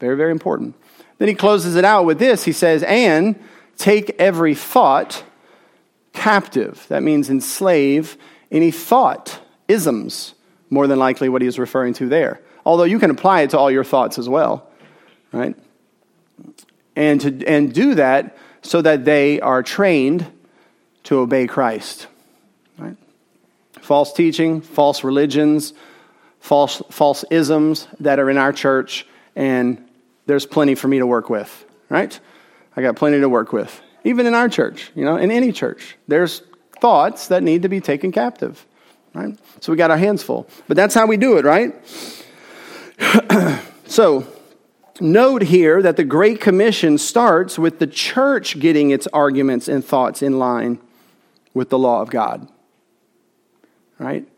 [0.00, 0.74] Very, very important.
[1.18, 2.44] Then he closes it out with this.
[2.44, 3.42] He says, and
[3.78, 5.24] take every thought
[6.12, 6.84] captive.
[6.88, 8.16] That means enslave
[8.50, 10.34] any thought, isms,
[10.68, 12.40] more than likely what he is referring to there.
[12.64, 14.68] Although you can apply it to all your thoughts as well,
[15.32, 15.56] right?
[16.96, 20.26] and, to, and do that so that they are trained
[21.04, 22.08] to obey Christ.
[22.78, 22.96] Right?
[23.80, 25.72] False teaching, false religions,
[26.46, 29.84] false, false isms that are in our church, and
[30.26, 32.18] there's plenty for me to work with, right?
[32.76, 33.82] I got plenty to work with.
[34.04, 36.42] Even in our church, you know, in any church, there's
[36.80, 38.64] thoughts that need to be taken captive,
[39.12, 39.36] right?
[39.60, 40.48] So we got our hands full.
[40.68, 41.74] But that's how we do it, right?
[43.86, 44.28] so,
[45.00, 50.22] note here that the Great Commission starts with the church getting its arguments and thoughts
[50.22, 50.78] in line
[51.54, 52.48] with the law of God.
[53.98, 54.28] Right?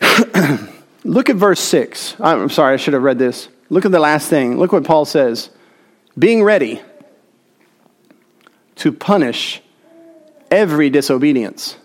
[1.04, 2.16] Look at verse 6.
[2.20, 3.48] I'm sorry, I should have read this.
[3.70, 4.58] Look at the last thing.
[4.58, 5.50] Look what Paul says
[6.18, 6.82] being ready
[8.76, 9.62] to punish
[10.50, 11.76] every disobedience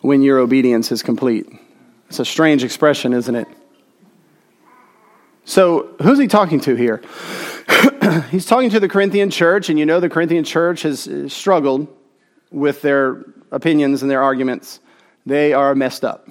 [0.00, 1.46] when your obedience is complete.
[2.08, 3.48] It's a strange expression, isn't it?
[5.44, 7.02] So, who's he talking to here?
[8.30, 11.88] He's talking to the Corinthian church, and you know the Corinthian church has uh, struggled
[12.50, 14.80] with their opinions and their arguments.
[15.26, 16.28] They are messed up.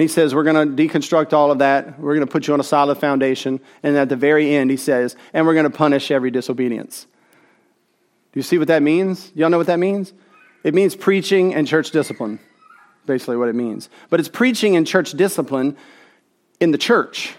[0.00, 1.98] He says, We're going to deconstruct all of that.
[1.98, 3.60] We're going to put you on a solid foundation.
[3.82, 7.06] And at the very end, he says, And we're going to punish every disobedience.
[8.32, 9.32] Do you see what that means?
[9.34, 10.12] Y'all know what that means?
[10.62, 12.38] It means preaching and church discipline,
[13.06, 13.88] basically, what it means.
[14.08, 15.76] But it's preaching and church discipline
[16.60, 17.34] in the church.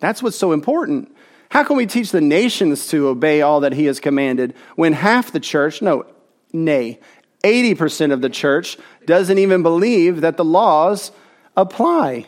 [0.00, 1.14] That's what's so important.
[1.50, 5.32] How can we teach the nations to obey all that he has commanded when half
[5.32, 6.06] the church, no,
[6.52, 6.98] nay,
[7.44, 8.76] 80% of the church
[9.06, 11.12] doesn't even believe that the laws
[11.58, 12.26] apply?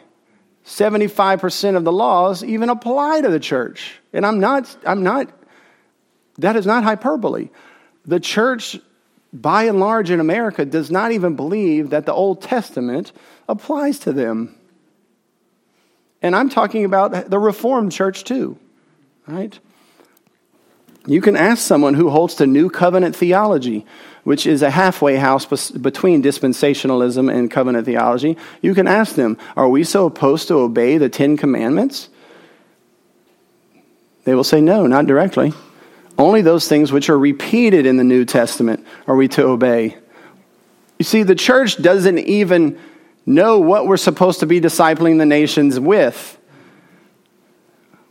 [0.66, 3.98] 75% of the laws even apply to the church.
[4.12, 5.30] And I'm not, I'm not
[6.38, 7.50] that is not hyperbole.
[8.06, 8.78] The church,
[9.32, 13.12] by and large in America, does not even believe that the Old Testament
[13.48, 14.56] applies to them.
[16.22, 18.58] And I'm talking about the Reformed church too,
[19.26, 19.58] right?
[21.10, 23.84] You can ask someone who holds to New Covenant theology,
[24.22, 28.36] which is a halfway house between dispensationalism and covenant theology.
[28.62, 32.10] You can ask them, Are we so opposed to obey the Ten Commandments?
[34.22, 35.52] They will say, No, not directly.
[36.16, 39.96] Only those things which are repeated in the New Testament are we to obey.
[41.00, 42.78] You see, the church doesn't even
[43.26, 46.38] know what we're supposed to be discipling the nations with.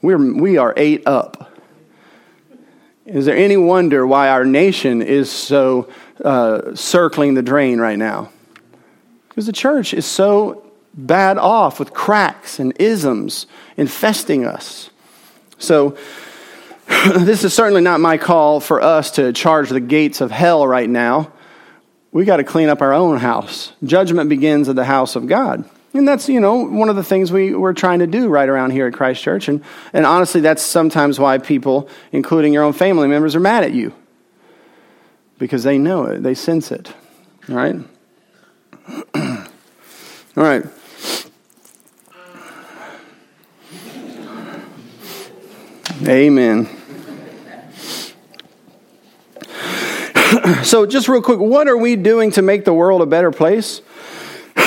[0.02, 1.49] We're, we are ate up.
[3.10, 5.90] Is there any wonder why our nation is so
[6.24, 8.30] uh, circling the drain right now?
[9.28, 13.48] Because the church is so bad off with cracks and isms
[13.78, 14.92] infesting us.
[15.58, 15.98] So,
[17.18, 20.90] this is certainly not my call for us to charge the gates of hell right
[20.90, 21.32] now.
[22.12, 23.74] We got to clean up our own house.
[23.84, 25.68] Judgment begins at the house of God.
[25.94, 28.72] And that's, you know, one of the things we, we're trying to do right around
[28.72, 29.48] here at Christ Church.
[29.48, 33.74] And, and honestly, that's sometimes why people, including your own family members, are mad at
[33.74, 33.94] you.
[35.40, 36.94] Because they know it, they sense it.
[37.50, 37.76] All right?
[39.16, 40.64] All right.
[46.08, 46.70] Amen.
[50.64, 53.82] so, just real quick, what are we doing to make the world a better place?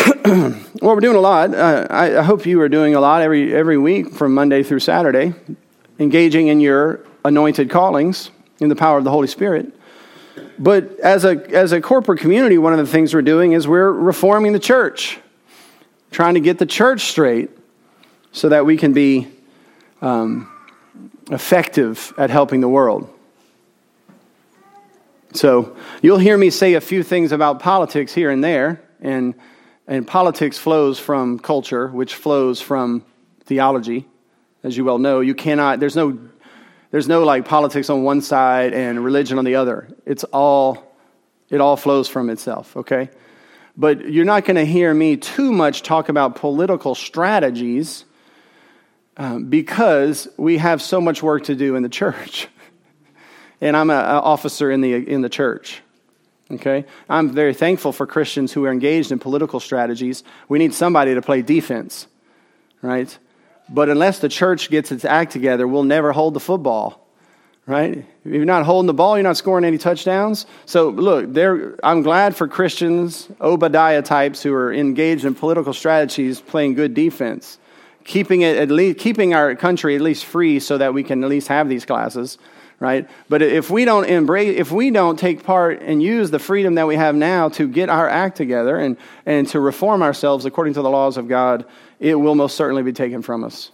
[0.25, 1.55] well, we're doing a lot.
[1.55, 4.81] Uh, I, I, hope you are doing a lot every, every week from Monday through
[4.81, 5.33] Saturday,
[6.01, 9.73] engaging in your anointed callings in the power of the Holy Spirit.
[10.59, 13.93] But as a, as a corporate community, one of the things we're doing is we're
[13.93, 15.21] reforming the church,
[16.11, 17.51] trying to get the church straight
[18.33, 19.29] so that we can be
[20.01, 20.51] um,
[21.31, 23.09] effective at helping the world.
[25.35, 29.35] So you'll hear me say a few things about politics here and there, and,
[29.87, 33.05] and politics flows from culture, which flows from
[33.45, 34.07] theology,
[34.63, 35.21] as you well know.
[35.21, 36.19] You cannot, there's no,
[36.91, 39.89] there's no like politics on one side and religion on the other.
[40.07, 40.95] It's all,
[41.51, 43.11] it all flows from itself, okay?
[43.77, 48.05] But you're not going to hear me too much talk about political strategies
[49.17, 52.49] um, because we have so much work to do in the church.
[53.61, 55.83] and I'm an officer in the, in the church.
[56.53, 56.85] Okay?
[57.09, 60.23] I'm very thankful for Christians who are engaged in political strategies.
[60.49, 62.07] We need somebody to play defense,
[62.83, 63.17] right?
[63.69, 67.09] But unless the church gets its act together, we'll never hold the football,
[67.67, 67.99] right?
[68.25, 70.47] If you're not holding the ball, you're not scoring any touchdowns.
[70.67, 71.25] So, look,
[71.83, 77.59] I'm glad for Christians, Obadiah types, who are engaged in political strategies playing good defense,
[78.05, 81.31] keeping, it at least, keeping our country at least free so that we can at
[81.31, 82.37] least have these classes
[82.83, 83.09] right?
[83.29, 86.89] But if we don't embrace, if we don't take part and use the freedom that
[86.89, 90.83] we have now to get our act together and, and to reform ourselves according to
[90.83, 91.65] the laws of God,
[92.01, 93.71] it will most certainly be taken from us.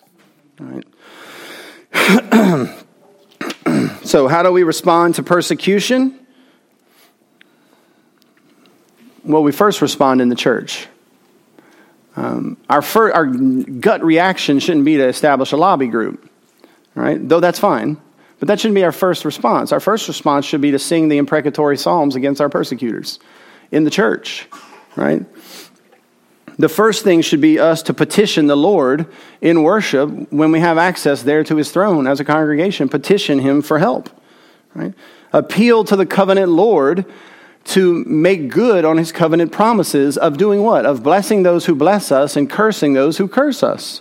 [0.60, 0.84] Right?
[4.04, 6.26] so, how do we respond to persecution?
[9.24, 10.86] Well, we first respond in the church.
[12.14, 16.30] Um, our, fir- our gut reaction shouldn't be to establish a lobby group,
[16.94, 17.26] right?
[17.26, 17.96] Though that's fine.
[18.38, 19.72] But that shouldn't be our first response.
[19.72, 23.18] Our first response should be to sing the imprecatory psalms against our persecutors
[23.72, 24.48] in the church,
[24.96, 25.24] right?
[26.58, 29.06] The first thing should be us to petition the Lord
[29.40, 33.62] in worship when we have access there to his throne as a congregation, petition him
[33.62, 34.10] for help,
[34.74, 34.92] right?
[35.32, 37.04] Appeal to the covenant Lord
[37.66, 40.86] to make good on his covenant promises of doing what?
[40.86, 44.00] Of blessing those who bless us and cursing those who curse us.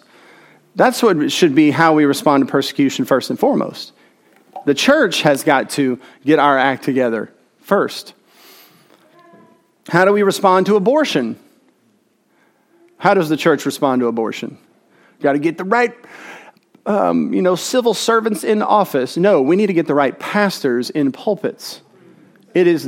[0.76, 3.92] That's what should be how we respond to persecution first and foremost.
[4.68, 8.14] The church has got to get our act together first.
[9.88, 11.40] How do we respond to abortion?
[12.98, 14.58] How does the church respond to abortion?
[15.22, 15.96] Got to get the right,
[16.86, 19.16] um, you know, civil servants in office.
[19.16, 21.80] No, we need to get the right pastors in pulpits.
[22.54, 22.84] It is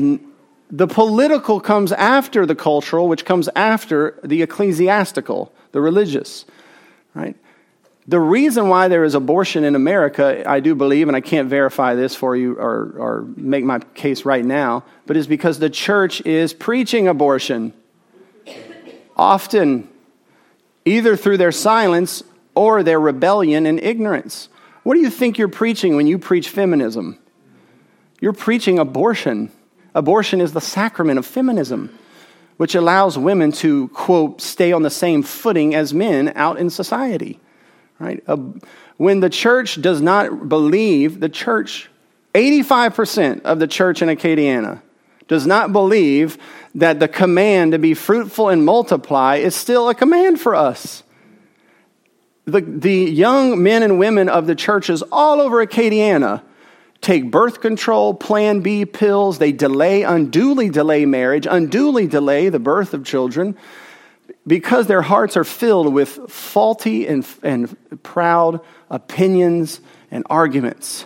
[0.69, 6.43] the political comes after the cultural, which comes after the ecclesiastical, the religious,
[7.13, 7.37] right?
[8.09, 11.93] The reason why there is abortion in America, I do believe, and I can't verify
[11.93, 16.19] this for you or, or make my case right now, but is because the church
[16.25, 17.71] is preaching abortion.
[19.15, 19.87] Often,
[20.85, 22.23] either through their silence
[22.55, 24.49] or their rebellion and ignorance.
[24.81, 27.19] What do you think you're preaching when you preach feminism?
[28.19, 29.51] You're preaching abortion.
[29.93, 31.95] Abortion is the sacrament of feminism,
[32.57, 37.39] which allows women to, quote, stay on the same footing as men out in society.
[37.99, 38.23] Right?
[38.27, 38.37] Uh,
[38.97, 41.89] when the church does not believe, the church,
[42.33, 44.81] 85% of the church in Acadiana
[45.27, 46.37] does not believe
[46.75, 51.03] that the command to be fruitful and multiply is still a command for us.
[52.45, 56.41] The, the young men and women of the churches all over Acadiana
[57.01, 62.93] take birth control, plan B pills, they delay, unduly delay marriage, unduly delay the birth
[62.93, 63.55] of children
[64.45, 71.05] because their hearts are filled with faulty and, and proud opinions and arguments,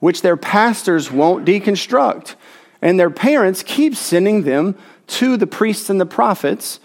[0.00, 2.34] which their pastors won't deconstruct.
[2.80, 4.76] And their parents keep sending them
[5.08, 6.80] to the priests and the prophets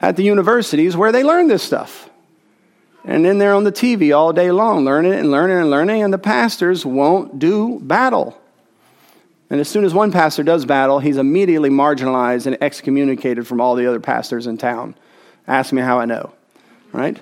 [0.00, 2.08] at the universities where they learn this stuff.
[3.04, 6.12] And then they're on the TV all day long, learning and learning and learning, and
[6.12, 8.39] the pastors won't do battle.
[9.50, 13.74] And as soon as one pastor does battle, he's immediately marginalized and excommunicated from all
[13.74, 14.94] the other pastors in town.
[15.48, 16.32] Ask me how I know,
[16.92, 17.18] right?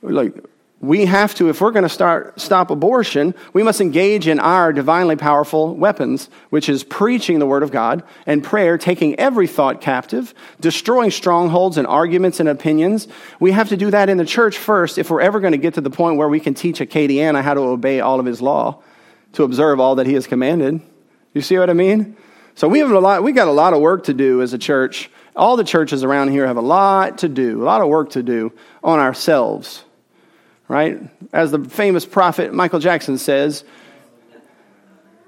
[0.00, 0.34] Like,
[0.80, 4.72] we have to, if we're going to start stop abortion, we must engage in our
[4.72, 9.80] divinely powerful weapons, which is preaching the word of God and prayer, taking every thought
[9.80, 13.08] captive, destroying strongholds and arguments and opinions.
[13.40, 15.74] We have to do that in the church first if we're ever going to get
[15.74, 18.40] to the point where we can teach a Acadiana how to obey all of his
[18.40, 18.80] law,
[19.32, 20.80] to observe all that he has commanded.
[21.34, 22.16] You see what I mean?
[22.54, 24.58] So we have a lot, we got a lot of work to do as a
[24.58, 28.10] church all the churches around here have a lot to do, a lot of work
[28.10, 28.52] to do
[28.82, 29.84] on ourselves,
[30.66, 30.98] right?
[31.32, 33.62] As the famous prophet Michael Jackson says,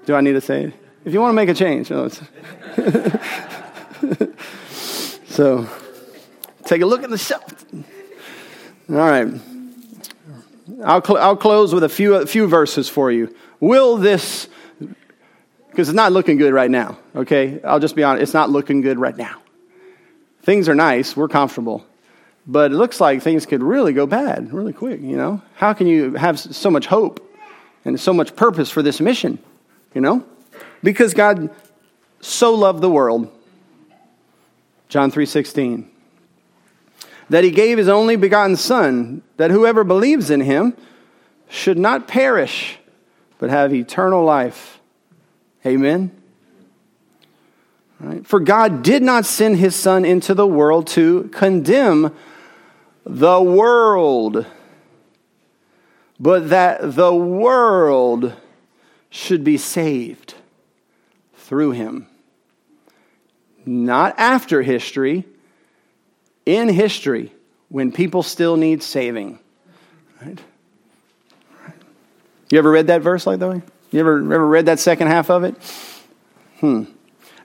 [0.05, 0.73] do I need to say it?
[1.05, 1.89] If you want to make a change.
[1.89, 2.09] No,
[5.27, 5.67] so,
[6.65, 7.65] take a look at the shelf.
[8.89, 9.27] All right.
[10.83, 13.35] I'll, cl- I'll close with a few, a few verses for you.
[13.59, 14.47] Will this,
[15.71, 17.61] because it's not looking good right now, okay?
[17.63, 19.41] I'll just be honest, it's not looking good right now.
[20.43, 21.85] Things are nice, we're comfortable.
[22.45, 25.41] But it looks like things could really go bad really quick, you know?
[25.55, 27.25] How can you have so much hope
[27.85, 29.39] and so much purpose for this mission,
[29.93, 30.25] you know?
[30.83, 31.49] Because God
[32.19, 33.31] so loved the world.
[34.89, 35.87] John 3:16.
[37.29, 40.75] That he gave his only begotten son that whoever believes in him
[41.47, 42.77] should not perish
[43.39, 44.80] but have eternal life.
[45.65, 46.11] Amen.
[47.99, 48.25] Right?
[48.25, 52.13] For God did not send his Son into the world to condemn
[53.05, 54.45] the world,
[56.19, 58.33] but that the world
[59.09, 60.33] should be saved
[61.35, 62.07] through him.
[63.65, 65.25] Not after history,
[66.45, 67.31] in history,
[67.69, 69.37] when people still need saving.
[70.21, 70.39] Right?
[72.49, 73.61] You ever read that verse like that way?
[73.91, 75.55] You ever, ever read that second half of it?
[76.59, 76.83] Hmm.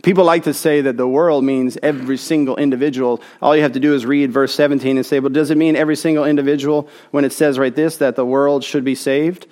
[0.03, 3.21] People like to say that the world means every single individual.
[3.43, 5.75] All you have to do is read verse 17 and say, well, does it mean
[5.75, 9.49] every single individual when it says right this, that the world should be saved?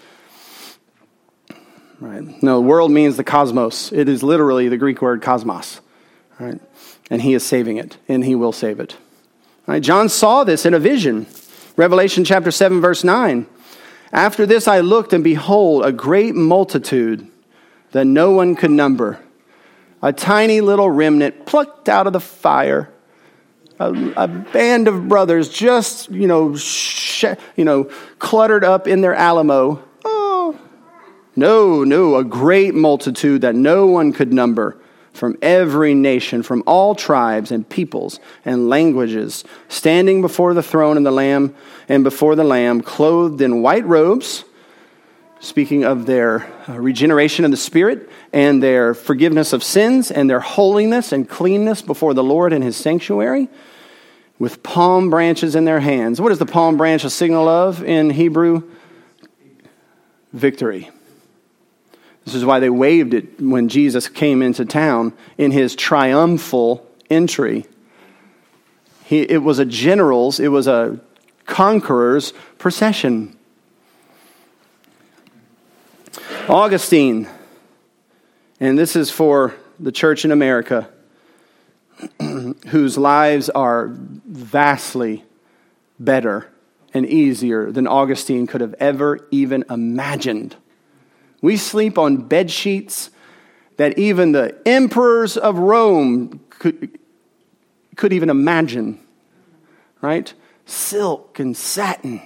[1.99, 2.23] Right.
[2.43, 3.91] No, the world means the cosmos.
[3.93, 5.81] It is literally the Greek word cosmos.
[6.39, 6.61] Right?
[7.11, 8.97] And he is saving it, and he will save it.
[9.67, 9.83] Right?
[9.83, 11.27] John saw this in a vision.
[11.77, 13.47] Revelation chapter 7, verse 9.
[14.15, 17.27] After this I looked, and behold, a great multitude
[17.91, 19.19] that no one could number.
[20.03, 22.93] A tiny little remnant plucked out of the fire,
[23.81, 27.25] a, a band of brothers just, you know, sh-
[27.57, 27.91] you know,
[28.21, 29.83] cluttered up in their Alamo.
[30.05, 30.61] Oh,
[31.35, 34.79] no, no, a great multitude that no one could number
[35.15, 41.07] from every nation, from all tribes and peoples and languages, standing before the throne and
[41.07, 41.55] the Lamb
[41.89, 44.45] and before the Lamb, clothed in white robes,
[45.39, 50.41] speaking of their uh, regeneration of the Spirit and their forgiveness of sins and their
[50.41, 53.49] holiness and cleanness before the Lord in his sanctuary,
[54.39, 56.21] with palm branches in their hands.
[56.21, 58.69] What is the palm branch a signal of in Hebrew?
[60.33, 60.91] Victory.
[62.25, 67.67] This is why they waved it when Jesus came into town in his triumphal entry.
[69.05, 70.99] He, it was a general's, it was a
[71.45, 73.37] conqueror's procession.
[76.49, 77.29] Augustine,
[78.61, 80.89] and this is for the church in America,
[82.69, 85.25] whose lives are vastly
[85.99, 86.51] better
[86.93, 90.57] and easier than Augustine could have ever even imagined.
[91.45, 93.11] We sleep on bed sheets
[93.77, 96.99] that even the emperors of Rome could,
[97.97, 98.99] could even imagine,
[100.01, 100.33] right?
[100.65, 102.23] Silk and satin.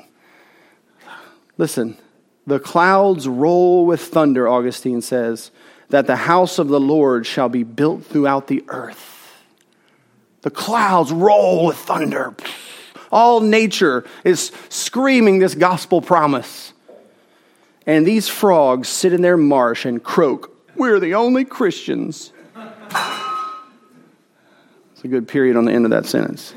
[1.56, 1.98] Listen,
[2.46, 5.50] the clouds roll with thunder, Augustine says,
[5.88, 9.34] that the house of the Lord shall be built throughout the earth.
[10.42, 12.36] The clouds roll with thunder.
[13.10, 16.72] All nature is screaming this gospel promise.
[17.88, 22.34] And these frogs sit in their marsh and croak, We're the only Christians.
[24.92, 26.54] It's a good period on the end of that sentence.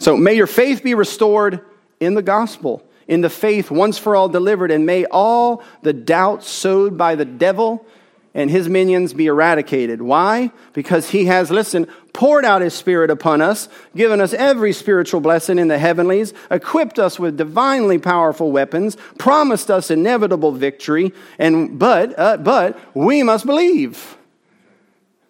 [0.00, 1.60] So, may your faith be restored
[2.00, 6.48] in the gospel, in the faith once for all delivered, and may all the doubts
[6.48, 7.86] sowed by the devil
[8.34, 10.02] and his minions be eradicated.
[10.02, 10.50] Why?
[10.72, 15.58] Because he has, listen, poured out his spirit upon us, given us every spiritual blessing
[15.58, 22.18] in the heavenlies, equipped us with divinely powerful weapons, promised us inevitable victory, and but
[22.18, 24.16] uh, but we must believe.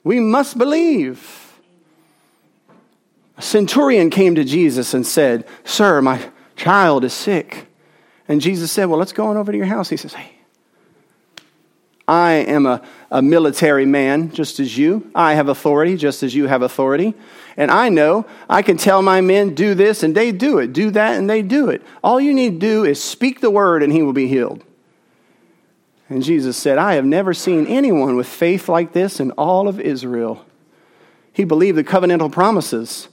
[0.03, 1.41] We must believe.
[3.37, 7.67] A centurion came to Jesus and said, "Sir, my child is sick."
[8.29, 10.34] And Jesus said, "Well, let's go on over to your house." He says, "Hey,
[12.07, 15.11] I am a, a military man, just as you.
[15.15, 17.15] I have authority, just as you have authority.
[17.57, 20.73] And I know I can tell my men, do this, and they do it.
[20.73, 21.83] Do that, and they do it.
[22.03, 24.63] All you need to do is speak the word, and he will be healed.
[26.09, 29.81] And Jesus said, I have never seen anyone with faith like this in all of
[29.81, 30.45] Israel.
[31.33, 33.09] He believed the covenantal promises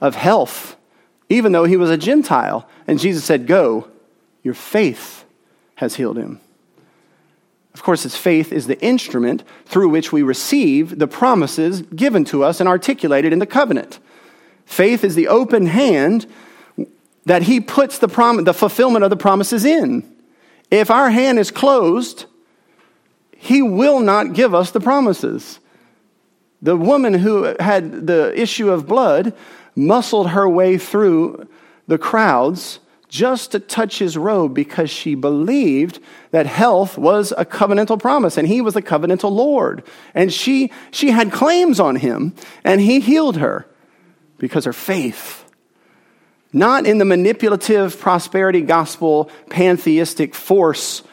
[0.00, 0.76] of health,
[1.28, 2.68] even though he was a Gentile.
[2.88, 3.88] And Jesus said, Go,
[4.42, 5.24] your faith
[5.76, 6.40] has healed him.
[7.74, 12.44] Of course, his faith is the instrument through which we receive the promises given to
[12.44, 13.98] us and articulated in the covenant.
[14.64, 16.26] Faith is the open hand
[17.26, 20.08] that he puts the, prom- the fulfillment of the promises in.
[20.70, 22.26] If our hand is closed,
[23.36, 25.58] he will not give us the promises.
[26.62, 29.34] The woman who had the issue of blood
[29.74, 31.48] muscled her way through
[31.86, 32.78] the crowds
[33.14, 36.00] just to touch his robe because she believed
[36.32, 39.84] that health was a covenantal promise and he was the covenantal Lord.
[40.16, 42.34] And she, she had claims on him
[42.64, 43.68] and he healed her
[44.36, 45.48] because her faith.
[46.52, 51.04] Not in the manipulative prosperity gospel pantheistic force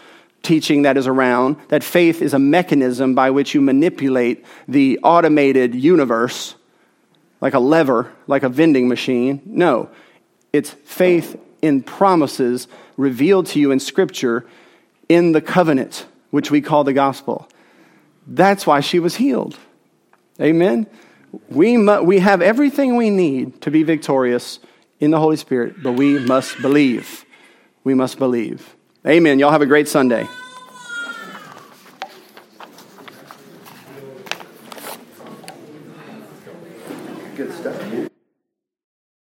[0.42, 5.76] teaching that is around, that faith is a mechanism by which you manipulate the automated
[5.76, 6.56] universe
[7.42, 9.40] like a lever, like a vending machine.
[9.46, 9.92] No,
[10.52, 14.46] it's faith in promises revealed to you in Scripture
[15.10, 17.48] in the covenant, which we call the gospel.
[18.28, 19.58] That's why she was healed.
[20.40, 20.88] Amen?
[21.50, 24.60] We, mu- we have everything we need to be victorious
[25.00, 27.26] in the Holy Spirit, but we must believe.
[27.84, 28.76] We must believe.
[29.06, 29.40] Amen.
[29.40, 30.28] Y'all have a great Sunday.